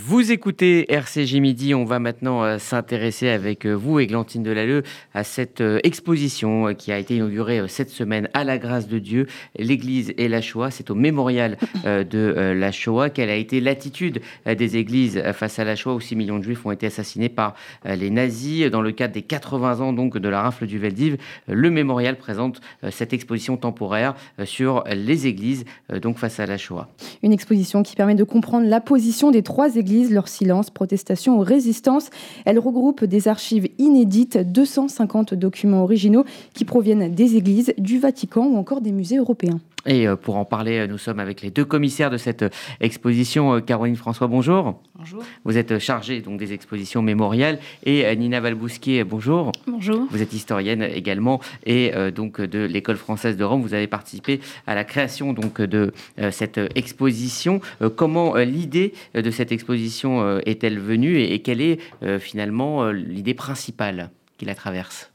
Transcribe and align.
Vous 0.00 0.30
écoutez 0.30 0.92
RCJ 0.92 1.34
Midi, 1.40 1.74
on 1.74 1.84
va 1.84 1.98
maintenant 1.98 2.44
euh, 2.44 2.58
s'intéresser 2.58 3.30
avec 3.30 3.66
euh, 3.66 3.72
vous, 3.72 3.98
Églantine 3.98 4.44
Delalleux, 4.44 4.84
à 5.12 5.24
cette 5.24 5.60
euh, 5.60 5.80
exposition 5.82 6.72
qui 6.74 6.92
a 6.92 6.98
été 6.98 7.16
inaugurée 7.16 7.66
cette 7.66 7.90
semaine 7.90 8.28
à 8.32 8.44
la 8.44 8.58
grâce 8.58 8.86
de 8.86 9.00
Dieu, 9.00 9.26
l'Église 9.58 10.14
et 10.16 10.28
la 10.28 10.40
Shoah. 10.40 10.70
C'est 10.70 10.90
au 10.90 10.94
mémorial 10.94 11.58
de 11.84 12.54
la 12.54 12.70
Shoah. 12.70 13.10
Quelle 13.10 13.28
a 13.28 13.34
été 13.34 13.60
l'attitude 13.60 14.20
des 14.46 14.76
églises 14.76 15.20
face 15.32 15.58
à 15.58 15.64
la 15.64 15.74
Shoah 15.74 15.94
où 15.94 16.00
6 16.00 16.14
millions 16.14 16.38
de 16.38 16.44
juifs 16.44 16.64
ont 16.64 16.70
été 16.70 16.86
assassinés 16.86 17.28
par 17.28 17.54
les 17.84 18.10
nazis 18.10 18.70
Dans 18.70 18.82
le 18.82 18.92
cadre 18.92 19.14
des 19.14 19.22
80 19.22 19.80
ans 19.80 19.92
donc 19.92 20.16
de 20.16 20.28
la 20.28 20.42
rafle 20.42 20.66
du 20.66 20.78
Veldiv, 20.78 21.16
le 21.48 21.70
mémorial 21.70 22.16
présente 22.16 22.60
cette 22.90 23.12
exposition 23.12 23.56
temporaire 23.56 24.14
sur 24.44 24.84
les 24.92 25.26
églises 25.26 25.64
donc 25.90 26.18
face 26.18 26.38
à 26.40 26.46
la 26.46 26.58
Shoah. 26.58 26.88
Une 27.22 27.32
exposition 27.32 27.82
qui 27.82 27.96
permet 27.96 28.14
de 28.14 28.24
comprendre 28.24 28.68
la 28.68 28.80
position 28.80 29.30
des 29.30 29.42
trois 29.42 29.76
églises, 29.76 29.87
leur 30.10 30.28
silence, 30.28 30.70
protestation 30.70 31.38
ou 31.38 31.40
résistance. 31.40 32.10
Elle 32.44 32.58
regroupe 32.58 33.04
des 33.04 33.28
archives 33.28 33.68
inédites, 33.78 34.38
250 34.38 35.34
documents 35.34 35.82
originaux 35.82 36.24
qui 36.54 36.64
proviennent 36.64 37.14
des 37.14 37.36
églises, 37.36 37.72
du 37.78 37.98
Vatican 37.98 38.46
ou 38.46 38.56
encore 38.56 38.80
des 38.80 38.92
musées 38.92 39.18
européens. 39.18 39.60
Et 39.86 40.08
euh, 40.08 40.16
pour 40.16 40.36
en 40.36 40.44
parler, 40.44 40.78
euh, 40.78 40.86
nous 40.86 40.98
sommes 40.98 41.20
avec 41.20 41.40
les 41.40 41.50
deux 41.50 41.64
commissaires 41.64 42.10
de 42.10 42.16
cette 42.16 42.42
euh, 42.42 42.50
exposition. 42.80 43.60
Caroline 43.60 43.96
François, 43.96 44.26
bonjour. 44.26 44.80
Bonjour. 44.96 45.22
Vous 45.44 45.56
êtes 45.56 45.78
chargée 45.78 46.20
donc 46.20 46.38
des 46.38 46.52
expositions 46.52 47.00
mémoriales. 47.00 47.58
Et 47.84 48.14
Nina 48.16 48.40
Valbousquier, 48.40 49.04
bonjour. 49.04 49.52
Bonjour. 49.66 50.06
Vous 50.10 50.20
êtes 50.22 50.32
historienne 50.32 50.82
également 50.82 51.40
et 51.64 51.92
donc 52.14 52.40
de 52.40 52.64
l'école 52.64 52.96
française 52.96 53.36
de 53.36 53.44
Rome. 53.44 53.62
Vous 53.62 53.74
avez 53.74 53.86
participé 53.86 54.40
à 54.66 54.74
la 54.74 54.84
création 54.84 55.32
donc 55.32 55.60
de 55.60 55.92
cette 56.30 56.60
exposition. 56.74 57.60
Comment 57.96 58.36
l'idée 58.36 58.92
de 59.14 59.30
cette 59.30 59.52
exposition 59.52 60.40
est-elle 60.40 60.78
venue 60.78 61.20
et 61.20 61.40
quelle 61.40 61.60
est 61.60 61.78
finalement 62.18 62.90
l'idée 62.90 63.34
principale 63.34 64.10
qui 64.36 64.44
la 64.44 64.54
traverse? 64.54 65.07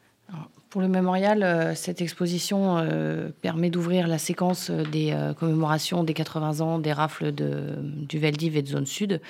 Pour 0.73 0.81
le 0.81 0.87
mémorial, 0.87 1.43
euh, 1.43 1.75
cette 1.75 2.01
exposition 2.01 2.79
euh, 2.79 3.29
permet 3.43 3.69
d'ouvrir 3.69 4.07
la 4.07 4.17
séquence 4.17 4.71
des 4.71 5.11
euh, 5.11 5.35
commémorations 5.35 6.03
des 6.03 6.15
80 6.15 6.61
ans 6.61 6.79
des 6.79 6.91
rafles 6.91 7.31
de, 7.31 7.75
du 7.83 8.17
Veldiv 8.17 8.57
et 8.57 8.63
de 8.63 8.67
Zone 8.69 8.87
Sud 8.87 9.21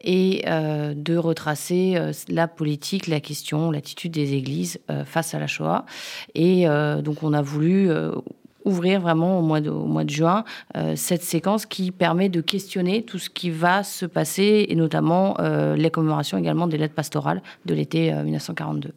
et 0.00 0.44
de 0.46 1.16
retracer 1.16 2.00
la 2.28 2.46
politique, 2.46 3.08
la 3.08 3.18
question, 3.18 3.72
l'attitude 3.72 4.12
des 4.12 4.34
églises 4.34 4.78
face 5.04 5.34
à 5.34 5.40
la 5.40 5.48
Shoah. 5.48 5.86
Et 6.36 6.66
donc 7.02 7.24
on 7.24 7.32
a 7.32 7.42
voulu 7.42 7.90
ouvrir 8.64 9.00
vraiment 9.00 9.40
au 9.40 9.42
mois 9.42 9.60
de 9.60 10.10
juin 10.10 10.44
cette 10.94 11.24
séquence 11.24 11.66
qui 11.66 11.90
permet 11.90 12.28
de 12.28 12.40
questionner 12.40 13.02
tout 13.02 13.18
ce 13.18 13.28
qui 13.28 13.50
va 13.50 13.82
se 13.82 14.06
passer 14.06 14.66
et 14.68 14.76
notamment 14.76 15.36
les 15.76 15.90
commémorations 15.90 16.38
également 16.38 16.68
des 16.68 16.78
lettres 16.78 16.94
pastorales 16.94 17.42
de 17.66 17.74
l'été 17.74 18.12
1942. 18.12 18.92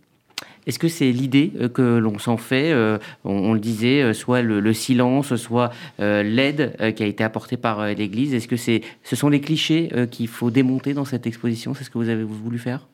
Est-ce 0.68 0.80
que 0.80 0.88
c'est 0.88 1.12
l'idée 1.12 1.52
euh, 1.60 1.70
que 1.70 1.98
l'on 1.98 2.20
s'en 2.20 2.38
fait 2.38 2.72
euh, 2.72 2.98
on, 3.24 3.54
le 3.54 3.60
disait, 3.60 4.02
euh, 4.02 4.14
soit 4.14 4.42
le, 4.42 4.74
silence, 4.74 5.36
soit 5.36 5.72
l'aide 6.00 6.76
qui 6.96 7.04
a 7.04 7.06
été 7.06 7.24
apportée 7.24 7.58
par 7.58 7.86
l'Église? 7.88 8.34
Est-ce 8.34 8.48
que 8.48 8.56
c'est, 8.56 8.82
ce 9.04 9.16
sont 9.16 9.30
les 9.30 9.42
clichés 9.42 9.90
qu'il 10.10 10.28
faut 10.28 10.50
démonter 10.50 10.94
dans 10.94 11.06
cette 11.06 11.28
exposition? 11.28 11.74
C'est 11.74 11.84
ce 11.84 11.90
que 11.90 11.98
vous 11.98 12.10
avez 12.10 12.24
voulu 12.24 12.58
faire? 12.58 12.88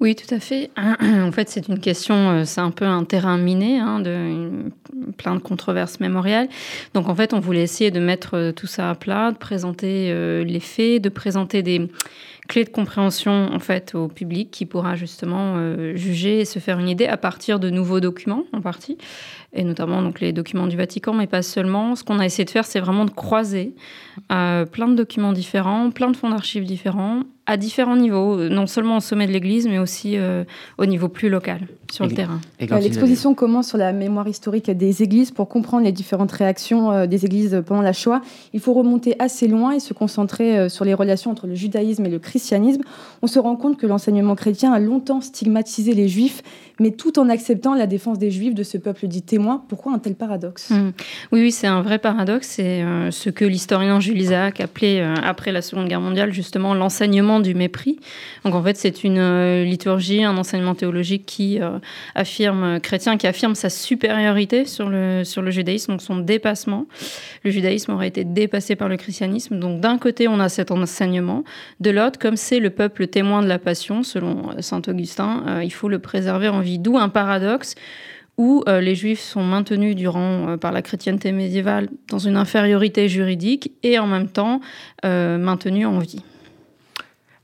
Oui, 0.00 0.16
tout 0.16 0.32
à 0.34 0.40
fait. 0.40 0.70
En 1.02 1.30
fait, 1.32 1.48
c'est 1.48 1.68
une 1.68 1.78
question, 1.78 2.44
c'est 2.44 2.60
un 2.60 2.70
peu 2.70 2.84
un 2.84 3.04
terrain 3.04 3.38
miné, 3.38 3.78
hein, 3.78 4.00
de 4.00 4.50
plein 5.16 5.34
de 5.34 5.40
controverses 5.40 6.00
mémoriales. 6.00 6.48
Donc, 6.94 7.08
en 7.08 7.14
fait, 7.14 7.32
on 7.32 7.40
voulait 7.40 7.62
essayer 7.62 7.90
de 7.90 8.00
mettre 8.00 8.52
tout 8.56 8.66
ça 8.66 8.90
à 8.90 8.94
plat, 8.94 9.30
de 9.30 9.38
présenter 9.38 10.12
les 10.44 10.60
faits, 10.60 11.02
de 11.02 11.08
présenter 11.08 11.62
des, 11.62 11.88
clé 12.48 12.64
de 12.64 12.70
compréhension 12.70 13.50
en 13.52 13.58
fait 13.58 13.94
au 13.94 14.08
public 14.08 14.50
qui 14.50 14.66
pourra 14.66 14.96
justement 14.96 15.54
euh, 15.56 15.94
juger 15.96 16.40
et 16.40 16.44
se 16.44 16.58
faire 16.58 16.78
une 16.78 16.88
idée 16.88 17.06
à 17.06 17.16
partir 17.16 17.60
de 17.60 17.70
nouveaux 17.70 18.00
documents 18.00 18.44
en 18.52 18.60
partie. 18.60 18.98
Et 19.52 19.64
notamment 19.64 20.02
donc 20.02 20.20
les 20.20 20.32
documents 20.32 20.66
du 20.66 20.76
Vatican 20.76 21.12
mais 21.12 21.26
pas 21.26 21.42
seulement. 21.42 21.94
Ce 21.94 22.04
qu'on 22.04 22.18
a 22.18 22.24
essayé 22.24 22.44
de 22.44 22.50
faire 22.50 22.64
c'est 22.64 22.80
vraiment 22.80 23.04
de 23.04 23.10
croiser 23.10 23.74
euh, 24.30 24.64
plein 24.64 24.88
de 24.88 24.94
documents 24.94 25.32
différents 25.32 25.90
plein 25.90 26.10
de 26.10 26.16
fonds 26.16 26.30
d'archives 26.30 26.64
différents 26.64 27.22
à 27.46 27.56
différents 27.56 27.96
niveaux, 27.96 28.38
euh, 28.38 28.48
non 28.48 28.66
seulement 28.66 28.98
au 28.98 29.00
sommet 29.00 29.26
de 29.26 29.32
l'Église, 29.32 29.66
mais 29.66 29.78
aussi 29.78 30.16
euh, 30.16 30.44
au 30.78 30.86
niveau 30.86 31.08
plus 31.08 31.28
local, 31.28 31.62
sur 31.90 32.06
le 32.06 32.12
terrain. 32.12 32.40
L'exposition 32.60 33.34
commence 33.34 33.68
sur 33.68 33.78
la 33.78 33.92
mémoire 33.92 34.28
historique 34.28 34.70
des 34.70 35.02
Églises. 35.02 35.32
Pour 35.32 35.48
comprendre 35.48 35.84
les 35.84 35.92
différentes 35.92 36.30
réactions 36.30 36.92
euh, 36.92 37.06
des 37.06 37.24
Églises 37.24 37.62
pendant 37.66 37.82
la 37.82 37.92
Shoah, 37.92 38.20
il 38.52 38.60
faut 38.60 38.72
remonter 38.72 39.16
assez 39.18 39.48
loin 39.48 39.72
et 39.72 39.80
se 39.80 39.92
concentrer 39.92 40.68
sur 40.68 40.84
les 40.84 40.94
relations 40.94 41.30
entre 41.30 41.46
le 41.46 41.54
judaïsme 41.54 42.06
et 42.06 42.10
le 42.10 42.18
christianisme. 42.18 42.82
On 43.22 43.26
se 43.26 43.38
rend 43.38 43.56
compte 43.56 43.76
que 43.76 43.86
l'enseignement 43.86 44.36
chrétien 44.36 44.72
a 44.72 44.78
longtemps 44.78 45.20
stigmatisé 45.20 45.94
les 45.94 46.08
Juifs, 46.08 46.42
mais 46.78 46.92
tout 46.92 47.18
en 47.18 47.28
acceptant 47.28 47.74
la 47.74 47.86
défense 47.86 48.18
des 48.18 48.30
Juifs 48.30 48.54
de 48.54 48.62
ce 48.62 48.78
peuple 48.78 49.08
dit 49.08 49.22
témoin. 49.22 49.64
Pourquoi 49.68 49.92
un 49.92 49.98
tel 49.98 50.14
paradoxe? 50.14 50.70
Mmh. 50.70 50.92
Oui, 51.32 51.40
oui, 51.40 51.52
c'est 51.52 51.66
un 51.66 51.82
vrai 51.82 51.98
paradoxe. 51.98 52.48
C'est 52.48 52.84
ce 53.10 53.30
que 53.30 53.44
l'historien 53.44 53.98
Jules 54.00 54.20
Isaac 54.20 54.60
appelait, 54.60 55.02
après 55.02 55.52
la 55.52 55.62
Seconde 55.62 55.88
Guerre 55.88 56.00
mondiale, 56.00 56.32
justement 56.32 56.74
l'enseignement 56.74 57.31
du 57.40 57.54
mépris. 57.54 57.98
Donc 58.44 58.54
en 58.54 58.62
fait, 58.62 58.76
c'est 58.76 59.04
une 59.04 59.18
euh, 59.18 59.64
liturgie, 59.64 60.24
un 60.24 60.36
enseignement 60.36 60.74
théologique 60.74 61.26
qui 61.26 61.60
euh, 61.60 61.78
affirme, 62.14 62.64
euh, 62.64 62.78
chrétien, 62.78 63.16
qui 63.16 63.26
affirme 63.26 63.54
sa 63.54 63.70
supériorité 63.70 64.64
sur 64.64 64.88
le, 64.88 65.24
sur 65.24 65.42
le 65.42 65.50
judaïsme, 65.50 65.92
donc 65.92 66.02
son 66.02 66.16
dépassement. 66.16 66.86
Le 67.44 67.50
judaïsme 67.50 67.92
aurait 67.92 68.08
été 68.08 68.24
dépassé 68.24 68.76
par 68.76 68.88
le 68.88 68.96
christianisme. 68.96 69.58
Donc 69.58 69.80
d'un 69.80 69.98
côté, 69.98 70.28
on 70.28 70.40
a 70.40 70.48
cet 70.48 70.70
enseignement. 70.70 71.44
De 71.80 71.90
l'autre, 71.90 72.18
comme 72.18 72.36
c'est 72.36 72.60
le 72.60 72.70
peuple 72.70 73.06
témoin 73.06 73.42
de 73.42 73.48
la 73.48 73.58
passion, 73.58 74.02
selon 74.02 74.60
saint 74.60 74.82
Augustin, 74.86 75.60
il 75.62 75.72
faut 75.72 75.88
le 75.88 75.98
préserver 75.98 76.48
en 76.48 76.60
vie. 76.60 76.78
D'où 76.78 76.96
un 76.96 77.08
paradoxe 77.08 77.74
où 78.38 78.64
les 78.66 78.94
juifs 78.94 79.20
sont 79.20 79.42
maintenus 79.42 79.94
durant, 79.94 80.56
par 80.58 80.72
la 80.72 80.82
chrétienté 80.82 81.32
médiévale 81.32 81.88
dans 82.08 82.18
une 82.18 82.36
infériorité 82.36 83.08
juridique 83.08 83.72
et 83.82 83.98
en 83.98 84.06
même 84.06 84.28
temps 84.28 84.60
maintenus 85.02 85.86
en 85.86 85.98
vie. 85.98 86.22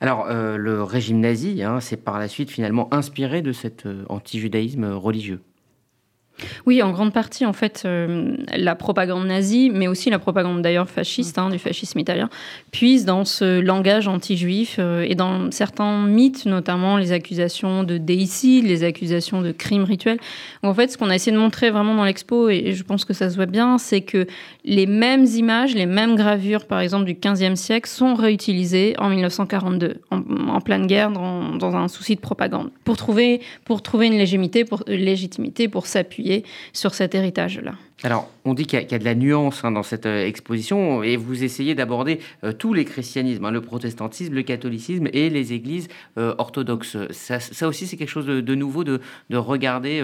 Alors, 0.01 0.27
euh, 0.29 0.57
le 0.57 0.83
régime 0.83 1.21
nazi 1.21 1.63
hein, 1.63 1.81
s'est 1.81 1.97
par 1.97 2.19
la 2.19 2.29
suite 2.29 2.51
finalement 2.51 2.93
inspiré 2.95 3.43
de 3.43 3.53
cet 3.53 3.87
euh, 3.87 4.05
anti-judaïsme 4.09 4.85
religieux. 4.93 5.41
Oui, 6.67 6.83
en 6.83 6.93
grande 6.93 7.13
partie, 7.13 7.45
en 7.47 7.53
fait, 7.53 7.83
euh, 7.85 8.37
la 8.57 8.75
propagande 8.75 9.27
nazie, 9.27 9.71
mais 9.71 9.89
aussi 9.89 10.11
la 10.11 10.19
propagande 10.19 10.63
d'ailleurs 10.63 10.89
fasciste, 10.89 11.39
hein, 11.39 11.51
du 11.51 11.59
fascisme 11.59 11.99
italien, 11.99 12.29
puise 12.71 13.05
dans 13.05 13.25
ce 13.25 13.61
langage 13.61 14.09
anti-juif 14.09 14.77
euh, 14.79 15.05
et 15.09 15.15
dans 15.15 15.51
certains 15.51 16.07
mythes, 16.07 16.47
notamment 16.47 16.97
les 16.97 17.13
accusations 17.13 17.83
de 17.83 17.99
déicide, 17.99 18.67
les 18.67 18.85
accusations 18.85 19.43
de 19.43 19.53
crimes 19.53 19.85
rituels. 19.85 20.19
en 20.63 20.75
fait, 20.75 20.93
ce 20.93 20.99
qu'on 20.99 21.11
a 21.11 21.15
essayé 21.15 21.33
de 21.33 21.41
montrer 21.41 21.71
vraiment 21.71 21.95
dans 21.95 22.05
l'expo, 22.05 22.49
et 22.49 22.73
je 22.73 22.83
pense 22.85 23.05
que 23.05 23.15
ça 23.15 23.31
se 23.31 23.37
voit 23.37 23.47
bien, 23.47 23.79
c'est 23.79 24.01
que 24.01 24.27
les 24.65 24.87
mêmes 24.87 25.25
images, 25.25 25.75
les 25.75 25.87
mêmes 25.87 26.17
gravures, 26.17 26.67
par 26.67 26.81
exemple, 26.81 27.05
du 27.05 27.15
15e 27.15 27.57
siècle, 27.57 27.89
sont 27.89 28.15
réutilisées 28.15 28.95
en 28.99 29.09
1942, 29.09 29.97
en, 30.11 30.61
pleine 30.61 30.87
guerre, 30.87 31.11
dans, 31.11 31.57
dans, 31.57 31.77
un 31.77 31.89
souci 31.89 32.15
de 32.15 32.21
propagande, 32.21 32.71
pour 32.85 32.97
trouver, 32.97 33.41
pour 33.65 33.83
trouver 33.83 34.07
une 34.07 34.19
légitimité, 34.19 34.65
pour, 34.65 34.83
légitimité, 34.87 35.69
pour 35.69 35.87
s'appuyer 35.87 36.28
sur 36.73 36.95
cet 36.95 37.15
héritage-là. 37.15 37.75
Alors, 38.05 38.31
on 38.45 38.55
dit 38.55 38.67
qu'il 38.67 38.81
y, 38.81 38.95
a 38.95 38.99
de 38.99 39.05
la 39.05 39.15
nuance 39.15 39.65
hein, 39.65 39.73
dans 39.73 39.83
cette 39.83 40.07
euh, 40.07 40.25
exposition 40.25 41.03
et 41.03 41.17
vous 41.17 41.43
essayez 41.43 41.75
d'aborder 41.75 42.21
euh, 42.45 42.53
tous 42.53 42.73
les 42.73 42.85
christianismes, 42.85 43.45
hein, 43.45 43.51
le 43.51 43.61
protestantisme, 43.61 44.35
le 44.35 44.43
catholicisme 44.43 45.09
et 45.13 45.31
les 45.31 45.53
églises 45.53 45.89
euh, 46.17 46.35
orthodoxes. 46.39 46.97
Ça, 47.11 47.69
aussi, 47.69 47.87
c'est 47.87 47.97
quelque 47.97 48.09
chose 48.09 48.27
de, 48.27 48.55
nouveau 48.55 48.85
de, 48.85 49.01
de 49.31 49.37
regarder 49.37 50.03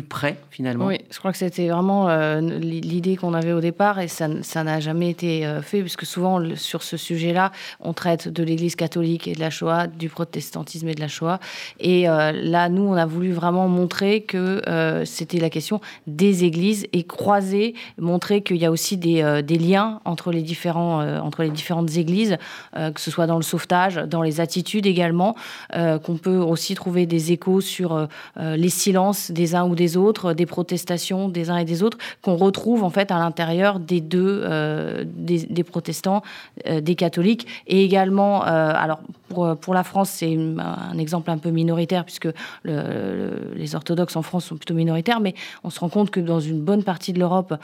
près 0.00 0.38
finalement 0.50 0.86
Oui, 0.86 0.98
je 1.10 1.18
crois 1.18 1.32
que 1.32 1.38
c'était 1.38 1.68
vraiment 1.68 2.08
euh, 2.08 2.40
l'idée 2.40 3.16
qu'on 3.16 3.34
avait 3.34 3.52
au 3.52 3.60
départ 3.60 4.00
et 4.00 4.08
ça 4.08 4.28
n'a 4.28 4.80
jamais 4.80 5.10
été 5.10 5.44
euh, 5.44 5.60
fait 5.60 5.80
puisque 5.80 6.06
souvent 6.06 6.40
sur 6.56 6.82
ce 6.82 6.96
sujet-là, 6.96 7.52
on 7.80 7.92
traite 7.92 8.28
de 8.28 8.42
l'Église 8.42 8.74
catholique 8.74 9.28
et 9.28 9.34
de 9.34 9.40
la 9.40 9.50
Shoah, 9.50 9.88
du 9.88 10.08
protestantisme 10.08 10.88
et 10.88 10.94
de 10.94 11.00
la 11.00 11.08
Shoah. 11.08 11.40
Et 11.78 12.08
euh, 12.08 12.32
là, 12.32 12.70
nous, 12.70 12.82
on 12.82 12.94
a 12.94 13.04
voulu 13.04 13.32
vraiment 13.32 13.68
montrer 13.68 14.22
que 14.22 14.62
c'était 15.04 15.38
la 15.38 15.50
question 15.50 15.80
des 16.06 16.44
églises 16.44 16.86
et 16.92 17.04
croiser, 17.04 17.74
montrer 17.98 18.42
qu'il 18.42 18.56
y 18.56 18.64
a 18.64 18.70
aussi 18.70 18.96
des, 18.96 19.42
liens 19.58 20.00
entre 20.04 20.32
les, 20.32 20.44
entre 20.66 21.42
les 21.42 21.50
différentes 21.50 21.96
églises, 21.96 22.36
que 22.74 23.00
ce 23.00 23.10
soit 23.10 23.26
dans 23.26 23.36
le 23.36 23.42
sauvetage, 23.42 23.96
dans 23.96 24.22
les 24.22 24.40
attitudes 24.40 24.86
également, 24.86 25.34
qu'on 25.72 26.16
peut 26.16 26.36
aussi 26.36 26.74
trouver 26.74 27.06
des 27.06 27.32
échos 27.32 27.60
sur 27.60 28.08
les 28.36 28.68
silences 28.68 29.30
des 29.30 29.54
uns 29.54 29.64
ou 29.64 29.74
des 29.74 29.81
des 29.82 29.96
autres, 29.96 30.32
des 30.32 30.46
protestations 30.46 31.28
des 31.28 31.50
uns 31.50 31.56
et 31.56 31.64
des 31.64 31.82
autres, 31.82 31.98
qu'on 32.22 32.36
retrouve 32.36 32.84
en 32.84 32.90
fait 32.90 33.10
à 33.10 33.18
l'intérieur 33.18 33.80
des 33.80 34.00
deux, 34.00 34.42
euh, 34.44 35.04
des, 35.04 35.64
protestants, 35.64 36.22
euh, 36.68 36.80
des 36.80 36.94
catholiques, 36.94 37.46
et 37.66 37.82
également, 37.84 38.46
euh, 38.46 38.72
alors 38.74 39.00
pour, 39.28 39.56
pour 39.56 39.74
la 39.74 39.82
France, 39.82 40.10
c'est 40.10 40.36
un 40.36 40.98
exemple 40.98 41.30
un 41.30 41.38
peu 41.38 41.50
minoritaire, 41.50 42.04
puisque 42.04 42.28
les 42.64 43.74
orthodoxes 43.74 44.14
en 44.16 44.22
France 44.22 44.44
sont 44.44 44.56
plutôt 44.56 44.74
minoritaires, 44.74 45.20
mais 45.20 45.34
on 45.64 45.70
se 45.70 45.80
rend 45.80 45.88
compte 45.88 46.10
que 46.10 46.20
dans 46.20 46.38
une 46.38 46.60
bonne 46.60 46.84
partie 46.84 47.14
de 47.14 47.18
l'Europe, 47.18 47.54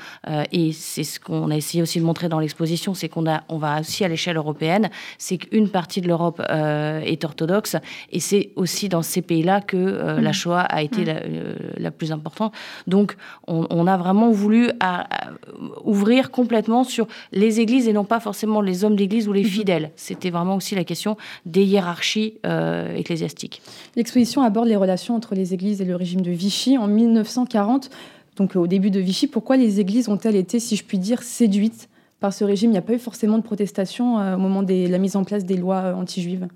et 0.51 0.73
c'est 0.73 1.05
ce 1.05 1.21
qu'on 1.21 1.51
a 1.51 1.57
essayé 1.57 1.83
aussi 1.83 2.01
de 2.01 2.07
montrer 2.07 2.31
dans 2.31 2.41
l'exposition, 2.41 2.95
c'est 2.95 3.11
qu'on 3.11 3.29
a, 3.29 3.43
on 3.51 3.59
va 3.59 3.81
aussi 3.81 4.03
à 4.03 4.09
l'échelle 4.09 4.39
européenne, 4.39 4.89
c'est 5.19 5.37
qu'une 5.37 5.69
partie 5.69 6.01
de 6.01 6.09
l'Europe 6.09 6.41
est 6.49 7.23
orthodoxe, 7.23 7.77
et 8.13 8.21
c'est 8.21 8.51
aussi 8.57 8.89
dans 8.89 9.03
ces 9.03 9.21
pays-là 9.21 9.61
que 9.61 9.77
la 9.77 10.31
mmh. 10.31 10.33
Shoah 10.33 10.63
a 10.63 10.81
été 10.81 11.03
mmh. 11.05 11.19
la, 11.77 11.91
plus 11.99 12.13
importante. 12.13 12.53
Donc, 12.87 13.17
on, 13.47 13.87
a 13.87 13.97
vraiment 13.97 14.31
voulu 14.31 14.71
ouvrir 15.85 16.31
complètement 16.31 16.85
sur 16.85 17.07
les 17.33 17.61
églises 17.61 17.89
et 17.89 17.93
non 17.93 18.05
pas 18.05 18.21
forcément 18.21 18.61
les 18.61 18.85
hommes 18.85 18.97
d'église 18.97 19.29
ou 19.29 19.33
les 19.33 19.43
mhm. 19.43 19.49
fidèles. 19.49 19.91
C'était 19.97 20.31
vraiment 20.31 20.57
aussi 20.57 20.75
la 20.75 20.85
question 20.85 21.17
des 21.47 21.65
hiérarchies 21.65 22.35
euh, 22.47 22.95
ecclésiastiques. 22.95 23.63
L'exposition 23.97 24.43
aborde 24.43 24.69
les 24.69 24.77
relations 24.77 25.15
entre 25.15 25.35
les 25.35 25.55
églises 25.55 25.81
et 25.81 25.85
le 25.85 25.97
régime 25.97 26.23
de 26.23 26.31
Vichy 26.31 26.79
en 26.79 26.87
1940. 26.87 27.91
Donc 28.37 28.57
au 28.57 28.67
début 28.67 28.91
de 28.91 29.01
Vichy, 29.01 29.27
pourquoi 29.27 29.57
les 29.57 29.81
églises 29.81 30.09
ont-elles 30.09 30.37
été, 30.37 30.61
si 30.61 30.77
je 30.77 30.85
puis 30.85 30.99
dire, 30.99 31.23
séduites 31.23 31.89
par 32.21 32.33
ce 32.33 32.45
régime? 32.45 32.71
Il 32.71 32.73
n'y 32.73 32.79
a 32.79 32.83
pas 32.83 32.95
eu 32.95 32.99
forcément 32.99 33.39
de 33.39 33.43
protestation 33.43 34.21
euh, 34.21 34.37
au 34.37 34.39
moment 34.39 34.63
de 34.63 34.89
la 34.89 34.99
mise 34.99 35.17
en 35.17 35.25
place 35.25 35.45
des 35.45 35.57
lois 35.57 35.83
euh, 35.83 35.95
anti-juives? 35.95 36.47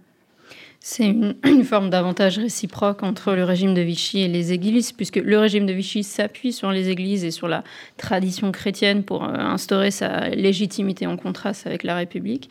C'est 0.84 1.06
une, 1.44 1.64
forme 1.64 1.90
d'avantage 1.90 2.38
réciproque 2.38 3.04
entre 3.04 3.34
le 3.34 3.44
régime 3.44 3.72
de 3.72 3.80
Vichy 3.80 4.20
et 4.22 4.28
les 4.28 4.52
églises, 4.52 4.90
puisque 4.90 5.16
le 5.16 5.38
régime 5.38 5.64
de 5.64 5.72
Vichy 5.72 6.02
s'appuie 6.02 6.52
sur 6.52 6.72
les 6.72 6.88
églises 6.88 7.24
et 7.24 7.30
sur 7.30 7.46
la 7.46 7.62
tradition 7.96 8.50
chrétienne 8.50 9.04
pour 9.04 9.22
euh, 9.22 9.32
instaurer 9.32 9.92
sa 9.92 10.28
légitimité 10.30 11.06
en 11.06 11.16
contraste 11.16 11.68
avec 11.68 11.84
la 11.84 11.94
République. 11.94 12.50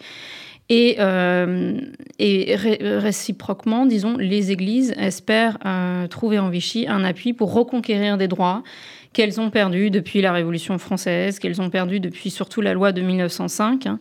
Et, 0.70 0.96
euh, 1.00 1.82
réciproquement, 2.18 3.86
disons, 3.86 4.16
les 4.16 4.52
églises 4.52 4.94
espèrent 4.98 5.58
euh, 5.66 6.08
trouver 6.08 6.40
en 6.40 6.48
Vichy 6.48 6.88
un 6.88 7.04
appui 7.04 7.34
pour 7.34 7.54
reconquérir 7.54 8.18
des 8.18 8.30
droits 8.30 8.64
qu'elles 9.14 9.42
ont 9.42 9.50
perdu 9.50 9.90
depuis 9.90 10.22
la 10.22 10.32
Révolution 10.32 10.78
française, 10.78 11.40
qu'elles 11.40 11.62
ont 11.62 11.70
perdu 11.70 12.00
depuis 12.00 12.30
surtout 12.30 12.62
la 12.62 12.74
loi 12.74 12.94
de 12.94 13.02
1905. 13.02 13.86
Hein. 13.86 14.00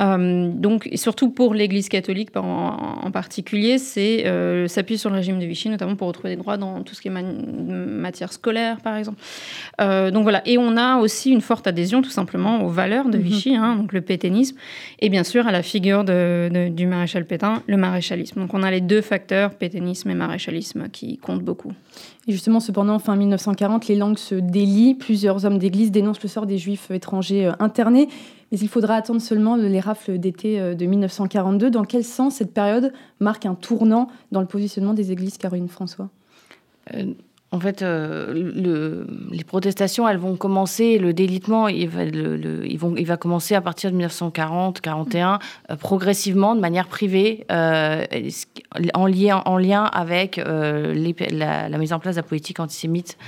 Euh, 0.00 0.50
donc, 0.54 0.88
surtout 0.94 1.30
pour 1.30 1.54
l'Église 1.54 1.88
catholique 1.88 2.30
en, 2.36 3.10
particulier, 3.12 3.78
c'est 3.78 4.26
euh, 4.26 4.68
s'appuie 4.68 4.98
sur 4.98 5.10
le 5.10 5.16
régime 5.16 5.38
de 5.38 5.44
Vichy, 5.44 5.68
notamment 5.68 5.96
pour 5.96 6.08
retrouver 6.08 6.30
des 6.30 6.40
droits 6.40 6.56
dans 6.56 6.82
tout 6.82 6.94
ce 6.94 7.02
qui 7.02 7.08
est 7.08 7.10
matière 7.10 8.32
scolaire, 8.32 8.80
par 8.80 8.96
exemple. 8.96 9.20
Euh, 9.80 10.10
donc 10.10 10.22
voilà. 10.22 10.42
Et 10.46 10.58
on 10.58 10.76
a 10.76 10.98
aussi 10.98 11.30
une 11.30 11.40
forte 11.40 11.66
adhésion, 11.66 12.00
tout 12.00 12.10
simplement, 12.10 12.62
aux 12.64 12.68
valeurs 12.68 13.08
de 13.08 13.18
mhm. 13.18 13.24
Vichy, 13.24 13.56
hein, 13.56 13.76
donc 13.76 13.92
le 13.92 14.00
pétainisme, 14.00 14.56
et 15.00 15.08
bien 15.08 15.24
sûr 15.24 15.46
à 15.46 15.52
la 15.52 15.62
figure 15.62 16.04
de, 16.04 16.70
du 16.72 16.86
maréchal 16.86 17.24
Pétain, 17.24 17.62
le 17.66 17.76
maréchalisme. 17.76 18.40
Donc 18.40 18.54
on 18.54 18.62
a 18.62 18.70
les 18.70 18.80
deux 18.80 19.00
facteurs, 19.00 19.54
pétainisme 19.54 20.08
et 20.10 20.14
maréchalisme, 20.14 20.88
qui 20.90 21.18
comptent 21.18 21.42
beaucoup. 21.42 21.72
Et 22.28 22.32
justement, 22.32 22.60
cependant, 22.60 23.00
fin 23.00 23.16
1940, 23.16 23.88
les 23.88 23.96
langues 23.96 24.18
se 24.18 24.36
Plusieurs 24.98 25.44
hommes 25.44 25.58
d'église 25.58 25.90
dénoncent 25.90 26.22
le 26.22 26.28
sort 26.28 26.46
des 26.46 26.58
juifs 26.58 26.90
étrangers 26.90 27.46
euh, 27.46 27.52
internés. 27.58 28.08
Mais 28.50 28.58
il 28.58 28.68
faudra 28.68 28.94
attendre 28.96 29.20
seulement 29.20 29.56
les 29.56 29.80
rafles 29.80 30.18
d'été 30.18 30.60
euh, 30.60 30.74
de 30.74 30.84
1942. 30.84 31.70
Dans 31.70 31.84
quel 31.84 32.04
sens 32.04 32.36
cette 32.36 32.52
période 32.52 32.92
marque 33.20 33.46
un 33.46 33.54
tournant 33.54 34.08
dans 34.30 34.40
le 34.40 34.46
positionnement 34.46 34.94
des 34.94 35.10
églises, 35.10 35.38
Caroline 35.38 35.68
François? 35.68 36.10
Euh, 36.94 37.14
en 37.52 37.60
fait, 37.60 37.82
euh, 37.82 38.32
le, 38.32 39.06
les 39.30 39.44
protestations, 39.44 40.08
elles 40.08 40.16
vont 40.16 40.36
commencer, 40.36 40.98
le 40.98 41.12
délitement, 41.12 41.68
il 41.68 41.86
va, 41.86 42.06
le, 42.06 42.64
il 42.64 43.06
va 43.06 43.16
commencer 43.18 43.54
à 43.54 43.60
partir 43.60 43.92
de 43.92 44.02
1940-41, 44.02 45.38
euh, 45.70 45.76
progressivement, 45.76 46.54
de 46.54 46.60
manière 46.60 46.88
privée, 46.88 47.44
euh, 47.52 48.06
en, 48.94 49.06
lien, 49.06 49.42
en 49.44 49.58
lien 49.58 49.84
avec 49.84 50.38
les, 50.38 51.14
la, 51.30 51.68
mise 51.76 51.92
en 51.92 51.98
place 51.98 52.14
de 52.16 52.20
la 52.20 52.26
politique 52.26 52.58
antisémite 52.58 53.18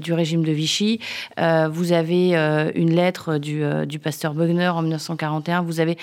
du 0.00 0.14
régime 0.14 0.44
de 0.44 0.52
Vichy. 0.52 1.00
vous 1.36 1.92
avez 1.92 2.34
une 2.74 2.94
lettre 2.94 3.36
du, 3.38 3.98
pasteur 3.98 4.34
Bugner 4.34 4.68
en 4.68 4.80
1941. 4.80 5.62
Vous 5.62 5.80
avez 5.80 5.98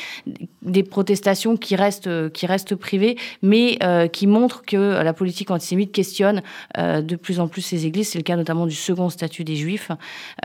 des 0.61 0.83
protestations 0.83 1.57
qui 1.57 1.75
restent, 1.75 2.31
qui 2.31 2.45
restent 2.45 2.75
privées, 2.75 3.17
mais 3.41 3.79
qui 4.11 4.27
montrent 4.27 4.61
que 4.63 5.01
la 5.01 5.13
politique 5.13 5.49
antisémite 5.49 5.91
questionne 5.91 6.41
de 6.77 7.15
plus 7.15 7.39
en 7.39 7.47
plus 7.47 7.70
ces 7.71 7.85
églises. 7.85 8.09
C'est 8.09 8.19
le 8.19 8.23
cas 8.23 8.35
notamment 8.35 8.65
du 8.65 8.75
second 8.75 9.09
statut 9.09 9.43
des 9.43 9.55
Juifs, 9.55 9.91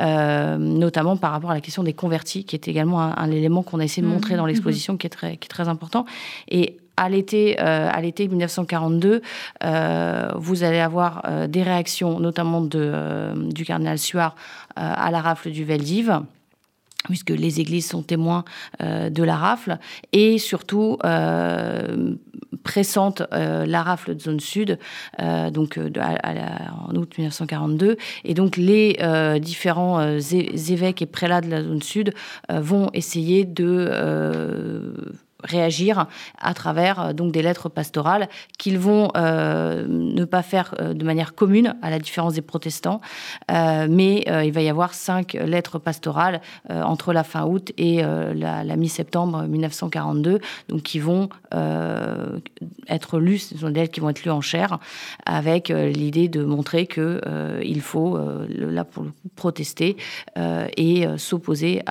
euh, 0.00 0.56
notamment 0.56 1.16
par 1.16 1.32
rapport 1.32 1.50
à 1.50 1.54
la 1.54 1.60
question 1.60 1.82
des 1.82 1.92
convertis, 1.92 2.44
qui 2.44 2.56
est 2.56 2.68
également 2.68 3.00
un, 3.00 3.30
élément 3.30 3.62
qu'on 3.62 3.80
a 3.80 3.84
essayé 3.84 4.06
de 4.06 4.10
montrer 4.10 4.34
mmh. 4.34 4.38
dans 4.38 4.46
l'exposition, 4.46 4.94
mmh. 4.94 4.98
qui, 4.98 5.06
est 5.06 5.10
très, 5.10 5.36
qui 5.36 5.46
est 5.46 5.48
très 5.48 5.68
important. 5.68 6.06
Et 6.48 6.76
à 6.96 7.08
l'été, 7.10 7.60
euh, 7.60 7.90
à 7.92 8.00
l'été 8.00 8.26
1942, 8.26 9.20
euh, 9.64 10.30
vous 10.36 10.62
allez 10.62 10.78
avoir 10.78 11.22
des 11.48 11.62
réactions, 11.62 12.20
notamment 12.20 12.62
de, 12.62 13.34
du 13.52 13.64
cardinal 13.64 13.98
Suard 13.98 14.34
à 14.76 15.10
la 15.10 15.20
rafle 15.20 15.50
du 15.50 15.64
Veldiv 15.64 16.20
puisque 17.04 17.30
les 17.30 17.60
églises 17.60 17.88
sont 17.88 18.02
témoins 18.02 18.44
euh, 18.82 19.10
de 19.10 19.22
la 19.22 19.36
rafle, 19.36 19.78
et 20.12 20.38
surtout 20.38 20.98
euh, 21.04 22.14
pressentent 22.62 23.22
euh, 23.32 23.64
la 23.66 23.82
rafle 23.82 24.14
de 24.14 24.20
zone 24.20 24.40
sud, 24.40 24.78
donc 25.52 25.78
en 25.78 26.96
août 26.96 27.18
1942, 27.18 27.96
et 28.24 28.34
donc 28.34 28.56
les 28.56 28.98
différents 29.40 30.18
évêques 30.18 31.02
et 31.02 31.06
prélats 31.06 31.40
de 31.40 31.50
la 31.50 31.62
zone 31.62 31.82
sud 31.82 32.12
vont 32.50 32.90
essayer 32.92 33.44
de 33.44 34.94
réagir 35.46 36.06
à 36.38 36.54
travers 36.54 37.00
euh, 37.00 37.12
donc 37.12 37.32
des 37.32 37.42
lettres 37.42 37.68
pastorales 37.68 38.28
qu'ils 38.58 38.78
vont 38.78 39.10
euh, 39.16 39.86
ne 39.88 40.24
pas 40.24 40.42
faire 40.42 40.74
euh, 40.80 40.94
de 40.94 41.04
manière 41.04 41.34
commune 41.34 41.76
à 41.82 41.90
la 41.90 41.98
différence 41.98 42.34
des 42.34 42.42
protestants, 42.42 43.00
mais 43.48 44.24
il 44.26 44.52
va 44.52 44.62
y 44.62 44.68
avoir 44.68 44.94
cinq 44.94 45.34
lettres 45.34 45.78
pastorales 45.78 46.40
entre 46.68 47.12
la 47.12 47.22
fin 47.22 47.44
août 47.44 47.72
et 47.78 48.02
la, 48.02 48.76
mi-septembre 48.76 49.44
1942, 49.44 50.40
donc 50.68 50.82
qui 50.82 50.98
vont 50.98 51.28
être 52.88 53.18
lues, 53.18 53.38
sont 53.38 53.70
des 53.70 53.88
qui 53.88 54.00
vont 54.00 54.10
être 54.10 54.24
lues 54.24 54.30
en 54.30 54.40
chair, 54.40 54.78
avec 55.24 55.68
l'idée 55.68 56.28
de 56.28 56.44
montrer 56.44 56.86
que 56.86 57.20
il 57.62 57.80
faut 57.80 58.18
là 58.48 58.84
pour 58.84 59.04
le 59.04 59.10
coup, 59.10 59.28
protester 59.36 59.96
et 60.36 61.06
s'opposer 61.16 61.82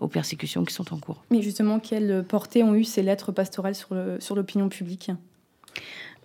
aux 0.00 0.08
persécutions 0.08 0.64
qui 0.64 0.74
sont 0.74 0.92
en 0.94 0.98
cours. 0.98 1.22
Mais 1.30 1.42
justement, 1.42 1.78
quelle 1.78 2.24
portée 2.26 2.62
ont 2.62 2.69
eu 2.74 2.84
ces 2.84 3.02
lettres 3.02 3.32
pastorales 3.32 3.74
sur 3.74 4.34
l'opinion 4.34 4.68
publique 4.68 5.10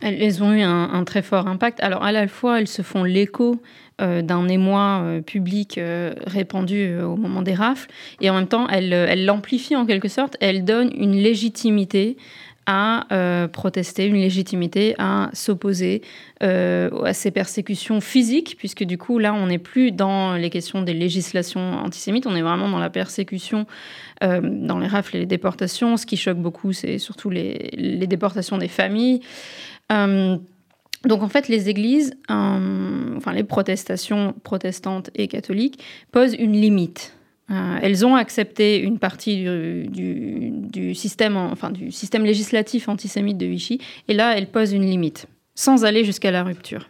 elles 0.02 0.44
ont 0.44 0.54
eu 0.54 0.62
un, 0.62 1.04
très 1.04 1.22
fort 1.22 1.48
impact. 1.48 1.80
Alors 1.82 2.04
à 2.04 2.12
la 2.12 2.28
fois, 2.28 2.60
elles 2.60 2.68
se 2.68 2.82
font 2.82 3.04
l'écho 3.04 3.62
euh, 4.02 4.22
d'un 4.22 4.48
émoi 4.48 5.02
euh, 5.04 5.22
public 5.22 5.78
euh, 5.78 6.14
répandu 6.28 7.00
au 7.00 7.16
moment 7.16 7.42
des 7.42 7.54
rafles, 7.54 7.90
et 8.22 8.30
en 8.30 8.36
même 8.36 8.48
temps, 8.48 8.68
elles 8.68 9.26
l'amplifient 9.26 9.76
en 9.76 9.86
quelque 9.86 10.10
sorte. 10.10 10.36
Elles 10.42 10.66
donnent 10.66 10.92
une 10.96 11.14
légitimité 11.14 12.18
à 12.66 13.48
protester, 13.52 14.06
une 14.06 14.16
légitimité 14.16 14.96
à 14.98 15.30
s'opposer 15.34 16.02
à 16.42 17.14
ces 17.14 17.32
persécutions 17.32 18.02
physiques, 18.02 18.56
puisque 18.58 18.84
du 18.84 18.98
coup, 18.98 19.20
là, 19.20 19.34
on 19.34 19.48
n'est 19.48 19.60
plus 19.60 19.92
dans 19.92 20.36
les 20.36 20.50
questions 20.50 20.82
des 20.82 20.94
législations 20.94 21.74
antisémites, 21.80 22.26
on 22.28 22.36
est 22.36 22.42
vraiment 22.42 22.70
dans 22.70 22.80
la 22.80 22.90
persécution 22.90 23.66
euh, 24.24 24.40
dans 24.42 24.80
les 24.80 24.88
rafles 24.88 25.18
et 25.18 25.20
les 25.20 25.26
déportations. 25.26 25.98
Ce 25.98 26.06
qui 26.06 26.16
choque 26.16 26.38
beaucoup, 26.38 26.72
c'est 26.72 27.00
surtout 27.00 27.30
les, 27.30 28.08
déportations 28.08 28.58
des 28.58 28.68
familles. 28.68 29.22
Euh, 29.92 30.38
donc 31.06 31.22
en 31.22 31.28
fait, 31.28 31.48
les 31.48 31.70
églises, 31.70 32.14
euh, 32.32 33.18
enfin 33.18 33.34
les 33.34 33.44
protestations 33.44 34.34
protestantes 34.44 35.10
et 35.16 35.28
catholiques 35.28 35.84
posent 36.12 36.36
une 36.36 36.54
limite. 36.54 37.15
Elles 37.50 38.06
ont 38.06 38.16
accepté 38.16 38.80
une 38.80 38.98
partie 38.98 39.44
du, 39.44 39.88
du, 39.88 40.52
du, 40.52 40.96
système, 40.96 41.38
enfin 41.38 41.70
du 41.70 41.92
système 41.92 42.26
législatif 42.26 42.90
antisémite 42.90 43.38
de 43.38 43.46
Vichy, 43.46 43.80
et 44.08 44.14
là, 44.14 44.38
elles 44.38 44.48
posent 44.48 44.74
une 44.74 44.86
limite, 44.86 45.28
sans 45.54 45.86
aller 45.86 46.04
jusqu'à 46.04 46.32
la 46.32 46.44
rupture 46.44 46.90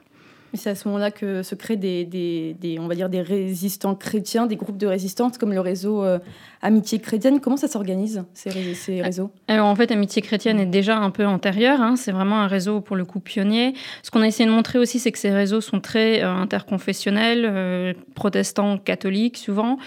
c'est 0.58 0.70
à 0.70 0.76
ce 0.76 0.88
moment-là 0.88 1.12
que 1.12 1.44
se 1.44 1.56
créent 1.56 1.76
des, 1.76 2.06
des, 2.06 2.80
on 2.80 2.88
va 2.88 2.96
dire 2.96 3.10
des 3.10 3.22
résistants 3.22 3.96
chrétiens, 3.96 4.46
des 4.46 4.56
groupes 4.56 4.78
de 4.78 4.88
résistance 4.88 5.38
comme 5.38 5.54
le 5.54 5.60
réseau 5.60 6.04
euh, 6.04 6.20
Amitié 6.62 6.98
chrétienne. 6.98 7.42
Comment 7.42 7.58
ça 7.58 7.68
s'organise, 7.68 8.24
ces, 8.34 8.74
ces, 8.74 9.02
réseaux? 9.02 9.30
Alors 9.48 9.68
en 9.68 9.76
fait, 9.76 9.92
Amitié 9.92 10.24
chrétienne 10.24 10.60
est 10.60 10.66
déjà 10.66 10.98
un 10.98 11.12
peu 11.12 11.26
antérieur. 11.26 11.80
Hein. 11.80 11.96
c'est 11.96 12.12
vraiment 12.12 12.42
un 12.42 12.48
réseau 12.48 12.82
pour 12.82 12.96
le 12.96 13.06
coup 13.06 13.20
pionnier. 13.20 13.74
Ce 14.02 14.10
qu'on 14.10 14.22
a 14.22 14.28
essayé 14.28 14.50
de 14.50 14.54
montrer 14.54 14.80
aussi, 14.80 15.00
c'est 15.00 15.12
que 15.12 15.20
ces 15.20 15.32
réseaux 15.32 15.62
sont 15.62 15.80
très 15.80 16.24
euh, 16.24 16.34
interconfessionnels, 16.34 17.46
euh, 17.46 17.94
protestants, 18.16 18.78
catholiques 18.78 19.38
souvent. 19.38 19.78